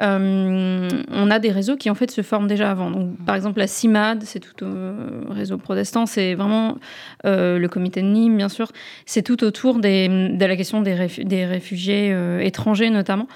On 0.00 1.30
a 1.30 1.38
des 1.38 1.50
réseaux 1.50 1.76
qui 1.76 1.90
en 1.90 1.94
fait 1.94 2.10
se 2.10 2.22
forment 2.22 2.48
déjà 2.48 2.70
avant. 2.70 2.90
Donc, 2.90 3.16
par 3.24 3.36
exemple, 3.36 3.58
la 3.58 3.66
CIMAD, 3.66 4.22
c'est 4.24 4.40
tout 4.40 4.64
au 4.64 5.32
réseau 5.32 5.58
protestant, 5.58 6.06
c'est 6.06 6.34
vraiment 6.34 6.78
le 7.24 7.66
comité 7.66 8.02
de 8.02 8.06
Nîmes, 8.06 8.36
bien 8.36 8.48
sûr. 8.48 8.72
C'est 9.06 9.22
tout 9.22 9.44
autour 9.44 9.78
des 9.78 10.08
de 10.08 10.44
la 10.44 10.56
question 10.56 10.80
des, 10.82 10.94
réfugiés 11.44 12.10
euh, 12.12 12.40
étrangers 12.40 12.90
notamment. 12.90 13.26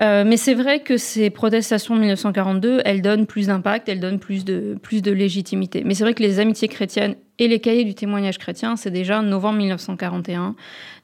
Mais 0.00 0.36
c'est 0.36 0.54
vrai 0.54 0.80
que 0.80 0.96
ces 0.96 1.30
protestations 1.30 1.94
de 1.94 2.00
1942, 2.00 2.82
elles 2.84 3.02
donnent 3.02 3.26
plus 3.26 3.46
d'impact, 3.46 3.88
elles 3.88 4.00
donnent 4.00 4.18
plus 4.18 4.44
de, 4.44 4.76
plus 4.82 5.02
de 5.02 5.12
légitimité. 5.12 5.82
Mais 5.84 5.94
c'est 5.94 6.04
vrai 6.04 6.14
que 6.14 6.22
les 6.22 6.38
amitiés 6.38 6.68
chrétiennes 6.68 7.16
et 7.38 7.48
les 7.48 7.60
cahiers 7.60 7.84
du 7.84 7.94
témoignage 7.94 8.38
chrétien, 8.38 8.76
c'est 8.76 8.90
déjà 8.90 9.22
novembre 9.22 9.58
1941. 9.58 10.54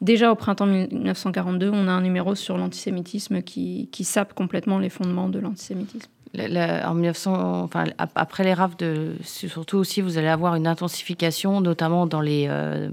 Déjà 0.00 0.32
au 0.32 0.34
printemps 0.34 0.66
1942, 0.66 1.70
on 1.72 1.88
a 1.88 1.92
un 1.92 2.00
numéro 2.00 2.34
sur 2.34 2.56
l'antisémitisme 2.56 3.42
qui, 3.42 3.88
qui 3.92 4.04
sape 4.04 4.34
complètement 4.34 4.78
les 4.78 4.88
fondements 4.88 5.28
de 5.28 5.38
l'antisémitisme 5.38 6.10
en 6.38 6.94
1900, 6.94 7.62
enfin, 7.62 7.84
après 8.14 8.44
les 8.44 8.54
rafles, 8.54 8.76
de, 8.78 9.12
surtout 9.22 9.76
aussi, 9.76 10.00
vous 10.00 10.18
allez 10.18 10.28
avoir 10.28 10.54
une 10.54 10.66
intensification, 10.66 11.60
notamment 11.60 12.06
dans 12.06 12.20
les, 12.20 12.46
euh, 12.48 12.88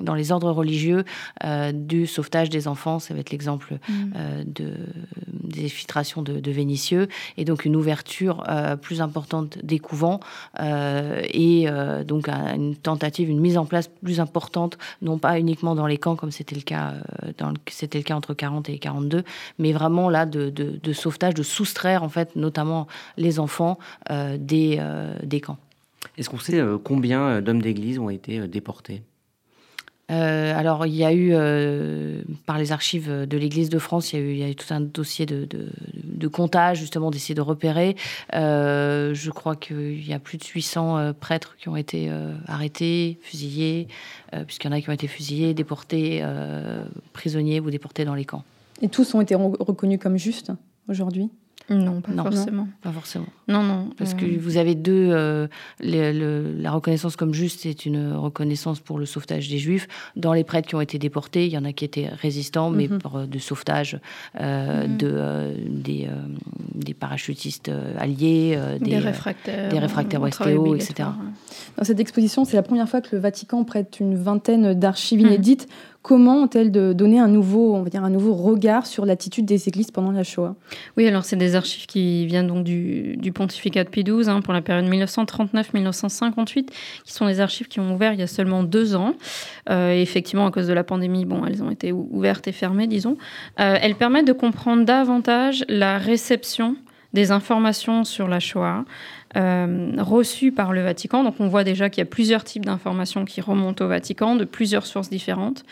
dans 0.00 0.14
les 0.14 0.32
ordres 0.32 0.50
religieux, 0.50 1.04
euh, 1.44 1.72
du 1.72 2.06
sauvetage 2.06 2.50
des 2.50 2.66
enfants. 2.66 2.98
Ça 2.98 3.14
va 3.14 3.20
être 3.20 3.30
l'exemple 3.30 3.74
mm. 3.74 4.12
euh, 4.16 4.44
de, 4.44 4.72
des 5.50 5.68
filtrations 5.68 6.22
de, 6.22 6.40
de, 6.40 6.50
Vénitieux, 6.50 7.08
et 7.36 7.44
donc 7.44 7.64
une 7.64 7.76
ouverture 7.76 8.44
plus 8.82 9.00
importante 9.00 9.58
des 9.62 9.78
couvents, 9.78 10.20
et 10.58 11.66
donc 12.06 12.28
une 12.28 12.74
tentative, 12.74 13.30
une 13.30 13.40
mise 13.40 13.56
en 13.56 13.66
place 13.66 13.88
plus 14.02 14.20
importante, 14.20 14.78
non 15.00 15.18
pas 15.18 15.38
uniquement 15.38 15.74
dans 15.74 15.86
les 15.86 15.96
camps, 15.96 16.16
comme 16.16 16.32
c'était 16.32 16.56
le 16.56 16.62
cas, 16.62 16.94
c'était 17.70 17.98
le 17.98 18.04
cas 18.04 18.16
entre 18.16 18.34
40 18.34 18.68
et 18.68 18.78
42, 18.78 19.22
mais 19.58 19.72
vraiment 19.72 20.10
là 20.10 20.26
de, 20.26 20.50
de 20.50 20.92
sauvetage, 20.92 21.34
de 21.34 21.42
soustraire 21.42 22.02
en 22.02 22.08
fait, 22.08 22.34
notamment 22.36 22.88
les 23.16 23.38
enfants 23.38 23.78
euh, 24.10 24.36
des, 24.38 24.76
euh, 24.78 25.14
des 25.22 25.40
camps. 25.40 25.58
Est-ce 26.16 26.30
qu'on 26.30 26.38
sait 26.38 26.58
euh, 26.58 26.78
combien 26.82 27.40
d'hommes 27.40 27.62
d'église 27.62 27.98
ont 27.98 28.10
été 28.10 28.46
déportés? 28.48 29.02
Alors, 30.10 30.86
il 30.86 30.94
y 30.94 31.04
a 31.04 31.12
eu, 31.12 31.34
par 32.46 32.58
les 32.58 32.72
archives 32.72 33.10
de 33.10 33.36
l'Église 33.36 33.68
de 33.68 33.78
France, 33.78 34.12
il 34.12 34.36
y, 34.36 34.42
a 34.42 34.48
eu, 34.48 34.54
tout 34.54 34.72
un 34.72 34.80
dossier 34.80 35.26
de, 35.26 35.46
de, 36.04 36.28
comptage, 36.28 36.78
justement, 36.78 37.10
d'essayer 37.10 37.34
de 37.34 37.40
repérer. 37.40 37.96
je 38.32 39.30
crois 39.30 39.56
qu'il 39.56 40.06
y 40.06 40.12
a 40.12 40.18
plus 40.18 40.38
de 40.38 40.44
800 40.44 41.14
prêtres 41.18 41.56
qui 41.58 41.68
ont 41.68 41.76
été 41.76 42.10
arrêtés, 42.46 43.18
fusillés, 43.22 43.88
puisqu'il 44.46 44.68
y 44.68 44.70
en 44.70 44.76
a 44.76 44.80
qui 44.80 44.90
ont 44.90 44.94
été 44.94 45.06
fusillés, 45.06 45.54
déportés, 45.54 46.24
prisonniers 47.12 47.60
ou 47.60 47.70
déportés 47.70 48.04
dans 48.04 48.14
les 48.14 48.24
camps. 48.24 48.44
Et 48.82 48.88
tous 48.88 49.14
ont 49.14 49.20
été 49.20 49.34
reconnus 49.34 49.98
comme 50.00 50.16
justes 50.16 50.52
aujourd'hui? 50.88 51.30
Non, 51.70 52.00
pas 52.00 52.22
forcément. 52.22 52.68
Pas 52.82 52.90
forcément. 52.90 53.26
Non, 53.46 53.62
non. 53.62 53.90
Parce 53.96 54.14
que 54.14 54.24
euh, 54.24 54.38
vous 54.40 54.56
avez 54.56 54.74
deux. 54.74 55.10
Euh, 55.12 55.46
la 55.80 56.70
reconnaissance 56.72 57.14
comme 57.14 57.32
juste, 57.32 57.60
c'est 57.62 57.86
une 57.86 58.12
reconnaissance 58.12 58.80
pour 58.80 58.98
le 58.98 59.06
sauvetage 59.06 59.48
des 59.48 59.58
Juifs. 59.58 59.86
Dans 60.16 60.32
les 60.32 60.42
prêtres 60.42 60.68
qui 60.68 60.74
ont 60.74 60.80
été 60.80 60.98
déportés, 60.98 61.46
il 61.46 61.52
y 61.52 61.58
en 61.58 61.64
a 61.64 61.72
qui 61.72 61.84
étaient 61.84 62.08
résistants, 62.08 62.70
mais 62.70 62.88
mhm. 62.88 62.98
pour 62.98 63.16
euh, 63.16 63.26
de 63.26 63.38
sauvetage 63.38 64.00
mhm. 64.38 64.96
de, 64.96 65.54
des, 65.68 66.08
des, 66.74 66.94
parachutistes 66.94 67.70
alliés, 67.98 68.58
des, 68.80 68.98
réfractaires, 68.98 69.68
des 69.68 69.78
réfractaires 69.78 70.26
etc. 70.26 71.08
Dans 71.76 71.84
cette 71.84 72.00
exposition, 72.00 72.44
c'est 72.44 72.56
la 72.56 72.62
première 72.62 72.88
fois 72.88 73.00
que 73.00 73.14
le 73.14 73.22
Vatican 73.22 73.64
prête 73.64 73.98
une 74.00 74.16
vingtaine 74.16 74.74
d'archives 74.74 75.20
mhm. 75.20 75.26
inédites 75.28 75.68
Comment 76.02 76.44
ont-elles 76.44 76.72
donné 76.72 77.18
un 77.18 77.28
nouveau, 77.28 77.74
on 77.74 77.82
va 77.82 77.90
dire, 77.90 78.02
un 78.02 78.10
nouveau 78.10 78.32
regard 78.32 78.86
sur 78.86 79.04
l'attitude 79.04 79.44
des 79.44 79.68
églises 79.68 79.90
pendant 79.90 80.12
la 80.12 80.24
Shoah? 80.24 80.56
Oui, 80.96 81.06
alors 81.06 81.24
c'est 81.24 81.36
des 81.36 81.56
archives 81.56 81.84
qui 81.84 82.24
viennent 82.26 82.46
donc 82.46 82.64
du, 82.64 83.32
pontificat 83.34 83.84
de 83.84 83.90
Pie 83.90 84.02
XII 84.02 84.30
hein, 84.30 84.40
pour 84.40 84.54
la 84.54 84.62
période 84.62 84.90
1939-1958, 84.90 86.68
qui 87.04 87.12
sont 87.12 87.26
des 87.26 87.40
archives 87.40 87.68
qui 87.68 87.80
ont 87.80 87.94
ouvert 87.94 88.14
il 88.14 88.20
y 88.20 88.22
a 88.22 88.26
seulement 88.26 88.62
deux 88.62 88.94
ans. 88.94 89.14
Euh, 89.68 89.92
effectivement, 89.92 90.46
à 90.46 90.50
cause 90.50 90.66
de 90.66 90.72
la 90.72 90.84
pandémie, 90.84 91.26
bon, 91.26 91.44
elles 91.44 91.62
ont 91.62 91.70
été 91.70 91.92
ouvertes 91.92 92.48
et 92.48 92.52
fermées, 92.52 92.86
disons. 92.86 93.18
Euh, 93.60 93.76
elles 93.80 93.94
permettent 93.94 94.26
de 94.26 94.32
comprendre 94.32 94.86
davantage 94.86 95.66
la 95.68 95.98
réception 95.98 96.76
des 97.12 97.32
informations 97.32 98.04
sur 98.04 98.28
la 98.28 98.40
Shoah, 98.40 98.84
euh, 99.36 99.92
reçues 99.98 100.50
par 100.50 100.72
le 100.72 100.82
Vatican. 100.82 101.22
Donc 101.22 101.36
on 101.38 101.46
voit 101.46 101.62
déjà 101.62 101.88
qu'il 101.88 102.00
y 102.00 102.06
a 102.06 102.10
plusieurs 102.10 102.42
types 102.42 102.64
d'informations 102.64 103.24
qui 103.24 103.40
remontent 103.40 103.84
au 103.84 103.88
Vatican, 103.88 104.34
de 104.34 104.44
plusieurs 104.44 104.86
sources 104.86 105.08
différentes. 105.08 105.64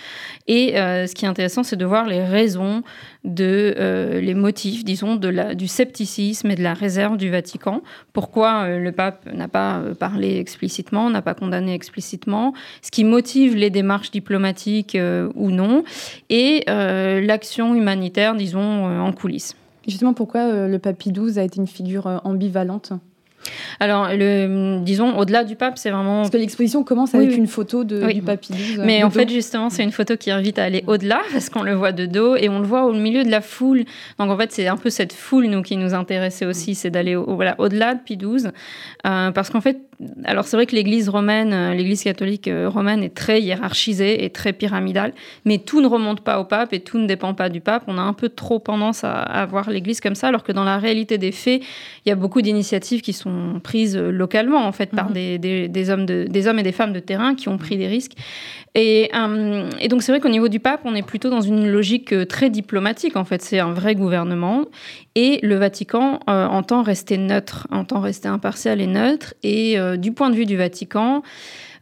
Et 0.46 0.78
euh, 0.78 1.06
ce 1.06 1.14
qui 1.14 1.24
est 1.24 1.28
intéressant, 1.28 1.64
c'est 1.64 1.76
de 1.76 1.84
voir 1.84 2.06
les 2.06 2.22
raisons, 2.22 2.82
de, 3.24 3.74
euh, 3.78 4.20
les 4.20 4.34
motifs, 4.34 4.84
disons, 4.84 5.16
du 5.16 5.66
scepticisme 5.66 6.50
et 6.50 6.54
de 6.54 6.62
la 6.62 6.74
réserve 6.74 7.16
du 7.16 7.30
Vatican. 7.30 7.82
Pourquoi 8.12 8.68
le 8.78 8.92
pape 8.92 9.28
n'a 9.32 9.48
pas 9.48 9.80
parlé 9.98 10.38
explicitement, 10.38 11.10
n'a 11.10 11.22
pas 11.22 11.34
condamné 11.34 11.74
explicitement, 11.74 12.54
ce 12.82 12.92
qui 12.92 13.02
motive 13.02 13.56
les 13.56 13.70
démarches 13.70 14.10
diplomatiques 14.10 14.96
ou 15.34 15.50
non, 15.50 15.84
et 16.30 16.64
l'action 16.66 17.74
humanitaire, 17.74 18.34
disons, 18.34 18.84
en 19.00 19.12
coulisses. 19.12 19.56
Justement, 19.88 20.12
pourquoi 20.12 20.68
le 20.68 20.78
pape 20.78 20.98
XII 20.98 21.38
a 21.38 21.42
été 21.42 21.58
une 21.58 21.66
figure 21.66 22.20
ambivalente? 22.22 22.92
Alors, 23.80 24.08
le, 24.10 24.80
disons, 24.82 25.16
au-delà 25.16 25.44
du 25.44 25.56
pape, 25.56 25.78
c'est 25.78 25.90
vraiment. 25.90 26.18
Parce 26.18 26.30
que 26.30 26.36
l'exposition 26.36 26.84
commence 26.84 27.14
avec 27.14 27.36
une 27.36 27.46
photo 27.46 27.84
de, 27.84 28.12
du 28.12 28.22
papy. 28.22 28.52
Mais 28.78 29.02
en 29.02 29.10
fait, 29.10 29.28
justement, 29.28 29.70
c'est 29.70 29.84
une 29.84 29.92
photo 29.92 30.16
qui 30.16 30.30
invite 30.30 30.58
à 30.58 30.64
aller 30.64 30.84
au-delà, 30.86 31.20
parce 31.32 31.48
qu'on 31.50 31.62
le 31.62 31.74
voit 31.74 31.92
de 31.92 32.06
dos 32.06 32.36
et 32.36 32.48
on 32.48 32.58
le 32.58 32.66
voit 32.66 32.84
au 32.84 32.92
milieu 32.92 33.24
de 33.24 33.30
la 33.30 33.40
foule. 33.40 33.84
Donc, 34.18 34.30
en 34.30 34.36
fait, 34.36 34.52
c'est 34.52 34.66
un 34.66 34.76
peu 34.76 34.90
cette 34.90 35.12
foule, 35.12 35.46
nous, 35.46 35.62
qui 35.62 35.76
nous 35.76 35.94
intéressait 35.94 36.46
aussi, 36.46 36.74
c'est 36.74 36.90
d'aller 36.90 37.16
au, 37.16 37.34
voilà, 37.34 37.54
au-delà 37.58 37.94
de 37.94 38.00
Pie 38.00 38.16
XII. 38.16 38.48
Euh, 39.06 39.30
parce 39.30 39.50
qu'en 39.50 39.60
fait, 39.60 39.78
alors 40.24 40.44
c'est 40.44 40.56
vrai 40.56 40.66
que 40.66 40.76
l'Église 40.76 41.08
romaine, 41.08 41.52
euh, 41.52 41.74
l'Église 41.74 42.04
catholique 42.04 42.46
euh, 42.46 42.68
romaine 42.68 43.02
est 43.02 43.14
très 43.14 43.42
hiérarchisée 43.42 44.24
et 44.24 44.30
très 44.30 44.52
pyramidale, 44.52 45.12
mais 45.44 45.58
tout 45.58 45.80
ne 45.80 45.88
remonte 45.88 46.20
pas 46.20 46.38
au 46.38 46.44
pape 46.44 46.72
et 46.72 46.80
tout 46.80 46.98
ne 46.98 47.06
dépend 47.06 47.34
pas 47.34 47.48
du 47.48 47.60
pape. 47.60 47.82
On 47.88 47.98
a 47.98 48.02
un 48.02 48.12
peu 48.12 48.28
trop 48.28 48.60
tendance 48.60 49.02
à, 49.02 49.20
à 49.22 49.44
voir 49.46 49.70
l'Église 49.70 50.00
comme 50.00 50.14
ça, 50.14 50.28
alors 50.28 50.44
que 50.44 50.52
dans 50.52 50.64
la 50.64 50.78
réalité 50.78 51.18
des 51.18 51.32
faits, 51.32 51.62
il 52.06 52.08
y 52.08 52.12
a 52.12 52.14
beaucoup 52.14 52.42
d'initiatives 52.42 53.00
qui 53.00 53.12
sont 53.12 53.60
prises 53.62 53.96
localement 53.96 54.64
en 54.64 54.72
fait 54.72 54.90
par 54.90 55.08
mhm. 55.08 55.38
des, 55.38 55.68
des, 55.68 55.90
hommes 55.90 56.06
de, 56.06 56.26
des 56.28 56.46
hommes 56.46 56.60
et 56.60 56.62
des 56.62 56.72
femmes 56.72 56.92
de 56.92 57.00
terrain 57.00 57.34
qui 57.34 57.48
ont 57.48 57.58
pris 57.58 57.76
des 57.76 57.88
risques. 57.88 58.12
Et, 58.74 59.10
euh, 59.16 59.68
et 59.80 59.88
donc 59.88 60.02
c'est 60.02 60.12
vrai 60.12 60.20
qu'au 60.20 60.28
niveau 60.28 60.48
du 60.48 60.60
pape, 60.60 60.82
on 60.84 60.94
est 60.94 61.02
plutôt 61.02 61.30
dans 61.30 61.40
une 61.40 61.68
logique 61.68 62.14
très 62.28 62.50
diplomatique. 62.50 63.16
En 63.16 63.24
fait, 63.24 63.42
c'est 63.42 63.58
un 63.58 63.72
vrai 63.72 63.96
gouvernement 63.96 64.66
et 65.20 65.40
le 65.42 65.56
Vatican 65.56 66.20
entend 66.28 66.84
rester 66.84 67.18
neutre, 67.18 67.66
entend 67.72 67.98
rester 67.98 68.28
impartial 68.28 68.80
et 68.80 68.86
neutre. 68.86 69.34
Et 69.42 69.76
euh, 69.76 69.96
du 69.96 70.12
point 70.12 70.30
de 70.30 70.36
vue 70.36 70.46
du 70.46 70.56
Vatican, 70.56 71.24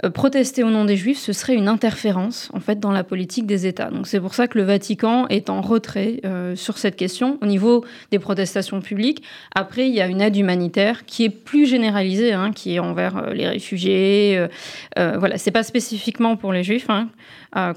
euh, 0.05 0.11
protester 0.11 0.63
au 0.63 0.71
nom 0.71 0.85
des 0.85 0.97
Juifs, 0.97 1.19
ce 1.19 1.33
serait 1.33 1.55
une 1.55 1.69
interférence 1.69 2.51
en 2.53 2.61
fait 2.61 2.81
dans 2.81 2.93
la 2.93 3.05
politique 3.05 3.47
des 3.47 3.67
États. 3.67 3.91
Donc 3.91 4.07
c'est 4.07 4.21
pour 4.21 4.35
ça 4.35 4.49
que 4.49 4.59
le 4.59 4.65
Vatican 4.65 5.27
est 5.29 5.51
en 5.51 5.61
retrait 5.61 6.21
euh, 6.25 6.57
sur 6.57 6.79
cette 6.79 6.97
question 6.97 7.39
au 7.43 7.47
niveau 7.47 7.85
des 8.11 8.19
protestations 8.19 8.81
publiques. 8.81 9.23
Après, 9.55 9.89
il 9.89 9.95
y 9.95 10.01
a 10.01 10.07
une 10.07 10.21
aide 10.21 10.37
humanitaire 10.37 11.05
qui 11.07 11.25
est 11.25 11.31
plus 11.31 11.67
généralisée, 11.67 12.33
hein, 12.33 12.53
qui 12.53 12.75
est 12.75 12.79
envers 12.79 13.31
les 13.33 13.49
réfugiés. 13.49 14.47
voilà, 14.97 15.39
c'est 15.39 15.51
pas 15.51 15.63
spécifiquement 15.63 16.37
pour 16.37 16.53
les 16.53 16.63
Juifs, 16.63 16.89
hein, 16.91 17.09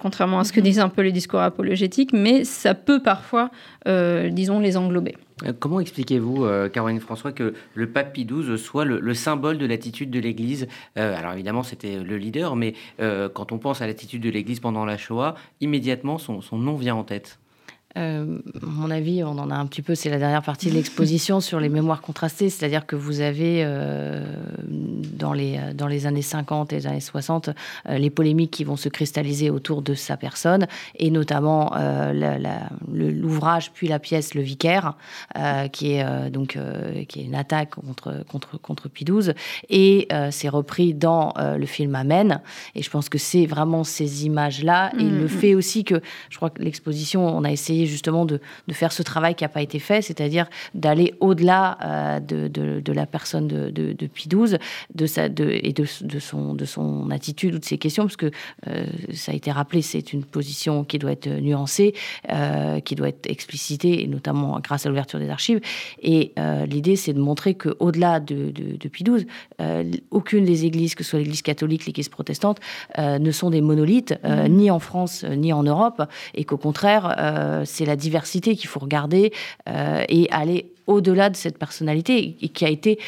contrairement 0.02 0.40
à 0.40 0.44
ce 0.44 0.54
que 0.54 0.60
mhm. 0.60 0.66
disent 0.66 0.80
un 0.80 0.90
peu 0.90 1.02
les 1.02 1.12
discours 1.12 1.40
apologétiques, 1.40 2.12
mais 2.14 2.44
ça 2.44 2.74
peut 2.74 3.02
parfois, 3.02 3.52
disons, 3.86 4.60
les 4.60 4.78
englober. 4.78 5.16
Euh, 5.46 5.54
comment 5.58 5.80
expliquez-vous, 5.80 6.46
euh, 6.46 6.70
Caroline 6.70 7.00
François, 7.00 7.32
que 7.32 7.54
le 7.74 7.88
pape 7.88 8.14
Pie 8.14 8.26
XII 8.26 8.58
soit 8.58 8.86
le, 8.86 9.14
symbole 9.14 9.58
de 9.58 9.66
l'attitude 9.66 10.10
de 10.12 10.20
l'Église? 10.20 10.68
Euh, 10.98 11.18
Alors 11.18 11.34
évidemment, 11.34 11.64
c'était 11.64 11.98
le 12.10 12.18
leader, 12.18 12.56
mais 12.56 12.74
quand 12.98 13.52
on 13.52 13.58
pense 13.58 13.82
à 13.82 13.88
l'attitude 13.88 14.22
de 14.22 14.30
l'Église 14.30 14.60
pendant 14.60 14.86
la 14.86 14.98
Shoah, 14.98 15.36
immédiatement, 15.62 16.18
son 16.18 16.58
nom 16.58 16.76
vient 16.76 16.96
en 16.96 17.04
tête. 17.04 17.40
Euh, 17.98 18.38
mon 18.62 18.92
avis, 18.92 19.24
on 19.24 19.38
en 19.40 19.50
a 19.50 19.56
un 19.56 19.66
petit 19.66 19.82
peu, 19.82 19.96
c'est 19.96 20.10
la 20.10 20.20
dernière 20.20 20.44
partie 20.44 20.70
de 20.70 20.76
l'exposition 20.76 21.40
sur 21.40 21.60
les 21.60 21.70
mémoires 21.70 22.02
contrastées, 22.02 22.50
c'est-à-dire 22.50 22.86
que 22.86 22.96
vous 22.96 23.22
avez 23.22 23.64
euh, 23.64 24.24
dans, 24.68 25.34
les, 25.34 25.60
dans 25.74 25.88
les 25.88 26.06
années 26.06 26.22
50 26.22 26.72
et 26.72 26.78
les 26.78 26.88
années 26.88 27.00
60 27.00 27.50
euh, 27.50 27.98
les 27.98 28.10
polémiques 28.10 28.52
qui 28.52 28.64
vont 28.64 28.76
se 28.76 28.90
cristalliser 28.90 29.50
autour 29.50 29.82
de 29.82 29.96
sa 29.96 30.18
personne, 30.18 30.68
et 30.96 31.10
notamment 31.10 31.72
l'ouvrage 32.92 33.72
puis 33.72 33.88
la 33.88 34.00
pièce 34.00 34.34
Le 34.34 34.42
Vicaire, 34.42 34.94
qui, 35.72 35.94
est, 35.94 36.30
donc, 36.30 36.58
qui 37.08 37.20
est 37.20 37.24
une 37.24 37.36
attaque 37.36 37.76
contre, 37.76 38.24
contre, 38.26 38.60
contre 38.60 38.90
Pie 38.90 39.06
XII, 39.06 39.34
et 39.70 40.08
c'est 40.32 40.50
repris 40.50 40.94
dans 40.94 41.34
le 41.38 41.66
film 41.66 41.96
Amen, 41.96 42.42
et 42.76 42.82
je 42.82 42.90
pense 42.90 43.10
que 43.10 43.18
c'est 43.18 43.46
vraiment 43.46 43.84
ces 43.84 44.26
images-là, 44.26 44.92
et 44.98 45.04
le 45.04 45.22
mm, 45.22 45.24
mm. 45.24 45.28
fait 45.28 45.56
aussi 45.56 45.84
que, 45.84 46.02
je 46.30 46.38
crois 46.38 46.50
que 46.50 46.62
l'exposition, 46.62 47.26
on 47.26 47.44
a 47.44 47.52
essayé 47.52 47.79
justement 47.86 48.26
de, 48.26 48.40
faire 48.72 48.92
ce 48.92 49.04
travail 49.04 49.36
qui 49.36 49.44
n'a 49.44 49.50
pas 49.50 49.62
été 49.62 49.80
fait, 49.80 50.02
c'est-à-dire 50.02 50.48
d'aller 50.74 51.14
au-delà 51.20 51.78
euh, 51.84 52.20
de, 52.20 52.94
la 52.94 53.06
personne 53.06 53.48
de, 53.48 53.70
de, 53.70 54.08
Pie 54.08 54.30
XII 54.30 54.58
de 54.94 55.06
sa, 55.06 55.30
de, 55.30 55.50
et 55.52 55.74
de, 55.74 55.86
son, 55.86 56.54
de 56.54 56.66
son 56.66 57.12
attitude 57.12 57.56
ou 57.56 57.60
de 57.60 57.66
ses 57.66 57.78
questions, 57.78 58.04
parce 58.04 58.16
que 58.16 58.32
euh, 58.68 58.86
ça 59.14 59.32
a 59.32 59.36
été 59.36 59.52
rappelé, 59.52 59.82
c'est 59.82 60.14
une 60.14 60.24
position 60.24 60.84
qui 60.84 61.00
doit 61.00 61.12
être 61.12 61.28
nuancée, 61.28 61.94
euh, 62.32 62.80
qui 62.80 62.96
doit 62.96 63.10
être 63.10 63.30
explicitée, 63.30 64.04
et 64.04 64.08
notamment 64.08 64.60
grâce 64.60 64.86
à 64.86 64.90
l'ouverture 64.90 65.20
des 65.20 65.30
archives. 65.30 65.60
Et 66.02 66.34
l'idée, 66.68 66.96
c'est 66.96 67.14
de 67.14 67.20
montrer 67.20 67.56
qu'au-delà 67.56 68.20
de, 68.20 68.52
de, 68.52 68.88
Pie 68.88 69.04
XII, 69.04 69.26
aucune 70.12 70.46
des 70.46 70.66
églises, 70.66 70.96
que 70.96 71.04
ce 71.04 71.12
soit 71.12 71.20
l'Église 71.20 71.42
catholique, 71.42 71.86
l'Église 71.86 72.10
protestante, 72.10 72.60
ne 72.98 73.32
sont 73.32 73.50
des 73.50 73.62
monolithes, 73.62 74.16
mm-hmm. 74.24 74.48
ni 74.50 74.72
en 74.72 74.80
France, 74.80 75.24
ni 75.24 75.54
en 75.54 75.64
Europe, 75.64 76.04
et 76.34 76.44
qu'au 76.44 76.58
contraire, 76.58 77.64
c'est 77.70 77.86
la 77.86 77.96
diversité 77.96 78.56
qu'il 78.56 78.68
faut 78.68 78.80
regarder 78.80 79.32
et 79.68 80.28
aller 80.32 80.72
au-delà 80.88 81.30
de 81.30 81.36
cette 81.36 81.58
personnalité 81.58 82.36
et 82.42 82.50
qui 82.50 82.66
a 82.66 82.70
été 82.70 83.00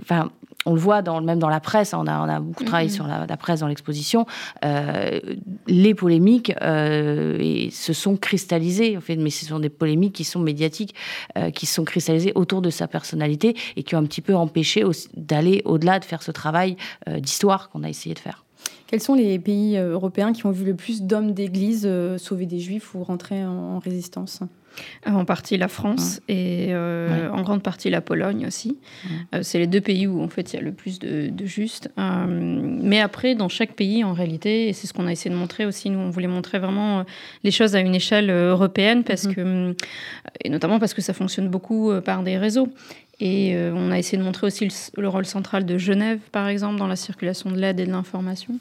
enfin, 0.00 0.30
on 0.66 0.74
le 0.74 0.80
voit 0.80 1.02
dans, 1.02 1.20
même 1.20 1.38
dans 1.38 1.48
la 1.48 1.60
presse, 1.60 1.94
on 1.94 2.06
a, 2.06 2.20
on 2.20 2.28
a 2.28 2.40
beaucoup 2.40 2.64
travaillé 2.64 2.90
mm-hmm. 2.90 2.94
sur 2.94 3.06
la, 3.06 3.36
presse 3.36 3.60
dans 3.60 3.68
l'exposition, 3.68 4.26
euh, 4.64 5.18
les 5.66 5.94
polémiques 5.94 6.52
euh, 6.62 7.38
et 7.40 7.70
se 7.70 7.92
sont 7.92 8.16
cristallisées, 8.16 8.96
en 8.96 9.00
fait, 9.00 9.16
mais 9.16 9.30
ce 9.30 9.46
sont 9.46 9.60
des 9.60 9.70
polémiques 9.70 10.14
qui 10.14 10.24
sont 10.24 10.40
médiatiques, 10.40 10.94
euh, 11.36 11.50
qui 11.50 11.66
sont 11.66 11.84
cristallisées 11.84 12.32
autour 12.34 12.60
de 12.60 12.70
sa 12.70 12.86
personnalité 12.86 13.56
et 13.76 13.82
qui 13.82 13.94
ont 13.94 13.98
un 13.98 14.04
petit 14.04 14.20
peu 14.20 14.34
empêché 14.34 14.84
d'aller 15.16 15.62
au-delà 15.64 15.98
de 15.98 16.04
faire 16.04 16.22
ce 16.22 16.30
travail 16.30 16.76
d'histoire 17.06 17.70
qu'on 17.70 17.82
a 17.82 17.88
essayé 17.88 18.14
de 18.14 18.20
faire. 18.20 18.44
Quels 18.88 19.00
sont 19.00 19.14
les 19.14 19.38
pays 19.38 19.76
européens 19.76 20.32
qui 20.32 20.46
ont 20.46 20.50
vu 20.50 20.64
le 20.64 20.74
plus 20.74 21.02
d'hommes 21.02 21.32
d'église 21.32 21.88
sauver 22.16 22.46
des 22.46 22.58
juifs 22.58 22.94
ou 22.94 23.04
rentrer 23.04 23.44
en 23.44 23.78
résistance? 23.78 24.42
Euh, 25.06 25.10
en 25.10 25.24
partie 25.24 25.56
la 25.56 25.68
France 25.68 26.20
et 26.28 26.68
euh, 26.70 27.30
en 27.30 27.42
grande 27.42 27.62
partie 27.62 27.90
la 27.90 28.00
Pologne 28.00 28.46
aussi. 28.46 28.78
Euh, 29.34 29.40
c'est 29.42 29.58
les 29.58 29.66
deux 29.66 29.80
pays 29.80 30.06
où 30.06 30.22
en 30.22 30.28
fait 30.28 30.52
il 30.52 30.56
y 30.56 30.58
a 30.58 30.62
le 30.62 30.72
plus 30.72 30.98
de, 30.98 31.32
justes. 31.44 31.90
mais 31.96 33.00
après, 33.00 33.34
dans 33.34 33.48
chaque 33.48 33.72
pays, 33.72 34.04
en 34.04 34.12
réalité, 34.12 34.68
et 34.68 34.72
c'est 34.72 34.86
ce 34.86 34.92
qu'on 34.92 35.06
a 35.06 35.12
essayé 35.12 35.34
de 35.34 35.38
montrer 35.38 35.66
aussi, 35.66 35.90
nous 35.90 35.98
on 35.98 36.10
voulait 36.10 36.28
montrer 36.28 36.58
vraiment 36.58 37.04
les 37.44 37.50
choses 37.50 37.74
à 37.74 37.80
une 37.80 37.94
échelle 37.94 38.30
européenne 38.30 39.04
parce 39.04 39.24
mhm. 39.24 39.34
que, 39.34 39.76
et 40.44 40.50
notamment 40.50 40.78
parce 40.78 40.94
que 40.94 41.02
ça 41.02 41.14
fonctionne 41.14 41.48
beaucoup 41.48 41.92
par 42.04 42.22
des 42.22 42.38
réseaux. 42.38 42.68
Et 43.20 43.56
on 43.74 43.90
a 43.90 43.98
essayé 43.98 44.18
de 44.18 44.22
montrer 44.22 44.46
aussi 44.46 44.68
le 44.96 45.08
rôle 45.08 45.26
central 45.26 45.66
de 45.66 45.76
Genève, 45.76 46.20
par 46.30 46.46
exemple, 46.48 46.78
dans 46.78 46.86
la 46.86 46.96
circulation 46.96 47.50
de 47.50 47.56
l'aide 47.56 47.80
et 47.80 47.86
de 47.86 47.90
l'information. 47.90 48.54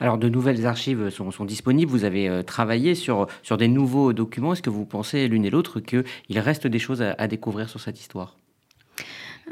Alors, 0.00 0.18
de 0.18 0.28
nouvelles 0.28 0.66
archives 0.66 1.10
sont, 1.10 1.44
disponibles. 1.44 1.90
Vous 1.90 2.04
avez 2.04 2.28
euh, 2.28 2.42
travaillé 2.42 2.94
sur, 2.94 3.26
sur 3.42 3.56
des 3.56 3.68
nouveaux 3.68 4.12
documents. 4.12 4.52
Est-ce 4.52 4.62
que 4.62 4.70
vous 4.70 4.84
pensez 4.84 5.28
l'une 5.28 5.44
et 5.44 5.50
l'autre 5.50 5.80
qu'il 5.80 6.38
reste 6.38 6.66
des 6.66 6.78
choses 6.78 7.02
à, 7.02 7.28
découvrir 7.28 7.68
sur 7.68 7.80
cette 7.80 8.00
histoire? 8.00 8.36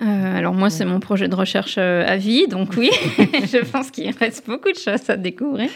Euh, 0.00 0.36
alors 0.36 0.54
moi, 0.54 0.70
c'est 0.70 0.84
mon 0.84 1.00
projet 1.00 1.28
de 1.28 1.34
recherche 1.34 1.76
euh, 1.78 2.04
à 2.06 2.16
vie, 2.16 2.48
donc 2.48 2.70
oui, 2.76 2.90
je 3.18 3.62
pense 3.62 3.90
qu'il 3.90 4.10
reste 4.10 4.46
beaucoup 4.46 4.72
de 4.72 4.78
choses 4.78 5.08
à 5.10 5.16
découvrir. 5.16 5.70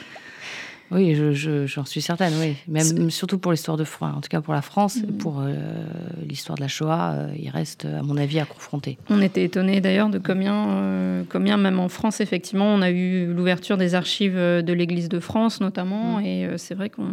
Oui, 0.92 1.14
j'en 1.14 1.32
je, 1.32 1.80
suis 1.84 2.00
certaine, 2.00 2.32
oui. 2.40 2.54
Même 2.68 3.10
surtout 3.10 3.38
pour 3.38 3.50
l'histoire 3.50 3.76
de 3.76 3.84
France, 3.84 4.14
en 4.16 4.20
tout 4.20 4.28
cas 4.28 4.40
pour 4.40 4.54
la 4.54 4.62
France, 4.62 4.98
mm. 4.98 5.18
pour 5.18 5.40
euh, 5.40 5.54
l'histoire 6.22 6.56
de 6.56 6.62
la 6.62 6.68
Shoah, 6.68 7.12
euh, 7.12 7.34
il 7.36 7.50
reste, 7.50 7.84
à 7.86 8.02
mon 8.02 8.16
avis, 8.16 8.38
à 8.38 8.44
confronter. 8.44 8.96
On 9.10 9.20
était 9.20 9.42
étonnés 9.42 9.80
d'ailleurs 9.80 10.08
de 10.08 10.18
combien, 10.18 10.68
euh, 10.68 11.24
combien, 11.28 11.56
même 11.56 11.80
en 11.80 11.88
France, 11.88 12.20
effectivement, 12.20 12.66
on 12.66 12.82
a 12.82 12.90
eu 12.90 13.32
l'ouverture 13.32 13.76
des 13.76 13.94
archives 13.94 14.36
de 14.36 14.72
l'Église 14.72 15.08
de 15.08 15.18
France, 15.18 15.60
notamment. 15.60 16.18
Mm. 16.18 16.24
Et 16.24 16.48
c'est 16.56 16.74
vrai 16.74 16.90
qu'il 16.90 17.04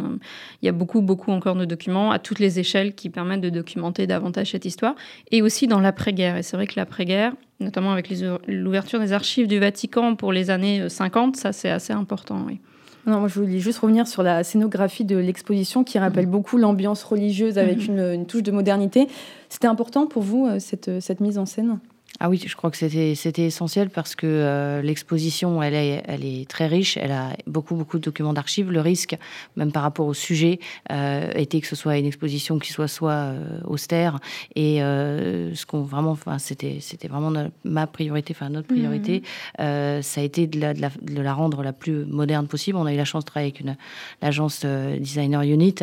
y 0.62 0.68
a 0.68 0.72
beaucoup, 0.72 1.02
beaucoup 1.02 1.32
encore 1.32 1.56
de 1.56 1.64
documents 1.64 2.12
à 2.12 2.20
toutes 2.20 2.38
les 2.38 2.60
échelles 2.60 2.94
qui 2.94 3.10
permettent 3.10 3.40
de 3.40 3.50
documenter 3.50 4.06
davantage 4.06 4.52
cette 4.52 4.64
histoire. 4.64 4.94
Et 5.32 5.42
aussi 5.42 5.66
dans 5.66 5.80
l'après-guerre. 5.80 6.36
Et 6.36 6.42
c'est 6.42 6.56
vrai 6.56 6.68
que 6.68 6.74
l'après-guerre, 6.76 7.32
notamment 7.58 7.92
avec 7.92 8.12
l'ouverture 8.46 9.00
des 9.00 9.12
archives 9.12 9.48
du 9.48 9.58
Vatican 9.58 10.14
pour 10.14 10.32
les 10.32 10.50
années 10.50 10.88
50, 10.88 11.36
ça 11.36 11.52
c'est 11.52 11.70
assez 11.70 11.92
important, 11.92 12.44
oui. 12.46 12.60
Non, 13.06 13.20
moi 13.20 13.28
je 13.28 13.38
voulais 13.38 13.58
juste 13.58 13.78
revenir 13.78 14.06
sur 14.06 14.22
la 14.22 14.44
scénographie 14.44 15.04
de 15.04 15.16
l'exposition 15.16 15.84
qui 15.84 15.98
rappelle 15.98 16.26
mm. 16.26 16.30
beaucoup 16.30 16.56
l'ambiance 16.56 17.04
religieuse 17.04 17.58
avec 17.58 17.88
mm. 17.88 17.92
une, 17.92 18.00
une, 18.00 18.26
touche 18.26 18.42
de 18.42 18.50
modernité. 18.50 19.08
C'était 19.48 19.66
important 19.68 20.06
pour 20.06 20.22
vous, 20.22 20.46
euh, 20.46 20.58
cette, 20.58 21.00
cette 21.00 21.20
mise 21.20 21.38
en 21.38 21.46
scène? 21.46 21.78
Ah 22.20 22.28
oui, 22.28 22.40
je 22.46 22.54
crois 22.54 22.70
que 22.70 22.76
c'était 22.76 23.16
c'était 23.16 23.42
essentiel 23.42 23.90
parce 23.90 24.14
que 24.14 24.26
euh, 24.28 24.82
l'exposition, 24.82 25.60
elle 25.64 25.74
est 25.74 26.00
elle 26.06 26.24
est 26.24 26.48
très 26.48 26.68
riche, 26.68 26.96
elle 26.96 27.10
a 27.10 27.30
beaucoup 27.48 27.74
beaucoup 27.74 27.98
de 27.98 28.04
documents 28.04 28.32
d'archives. 28.32 28.70
Le 28.70 28.80
risque, 28.80 29.18
même 29.56 29.72
par 29.72 29.82
rapport 29.82 30.06
au 30.06 30.14
sujet, 30.14 30.60
euh, 30.92 31.32
était 31.34 31.60
que 31.60 31.66
ce 31.66 31.74
soit 31.74 31.98
une 31.98 32.06
exposition 32.06 32.60
qui 32.60 32.72
soit 32.72 32.86
soit 32.86 33.10
euh, 33.10 33.58
austère 33.64 34.20
et 34.54 34.80
euh, 34.80 35.52
ce 35.56 35.66
qu'on 35.66 35.82
vraiment, 35.82 36.12
enfin 36.12 36.38
c'était 36.38 36.78
c'était 36.80 37.08
vraiment 37.08 37.32
ma 37.64 37.88
priorité, 37.88 38.32
enfin 38.36 38.48
notre 38.48 38.68
priorité, 38.68 39.24
mmh. 39.58 40.02
ça 40.02 40.20
a 40.20 40.24
été 40.24 40.46
de 40.46 40.60
la, 40.60 40.72
de 40.72 40.80
la, 40.82 40.90
de 41.02 41.20
la 41.20 41.34
rendre 41.34 41.64
la 41.64 41.72
plus 41.72 42.04
moderne 42.04 42.46
possible. 42.46 42.78
On 42.78 42.86
a 42.86 42.92
eu 42.94 42.96
la 42.96 43.04
chance 43.04 43.24
de 43.24 43.30
travailler 43.30 43.50
avec 43.50 43.60
une 43.60 43.76
l'agence 44.22 44.64
Designer 44.64 45.42
Unit 45.42 45.74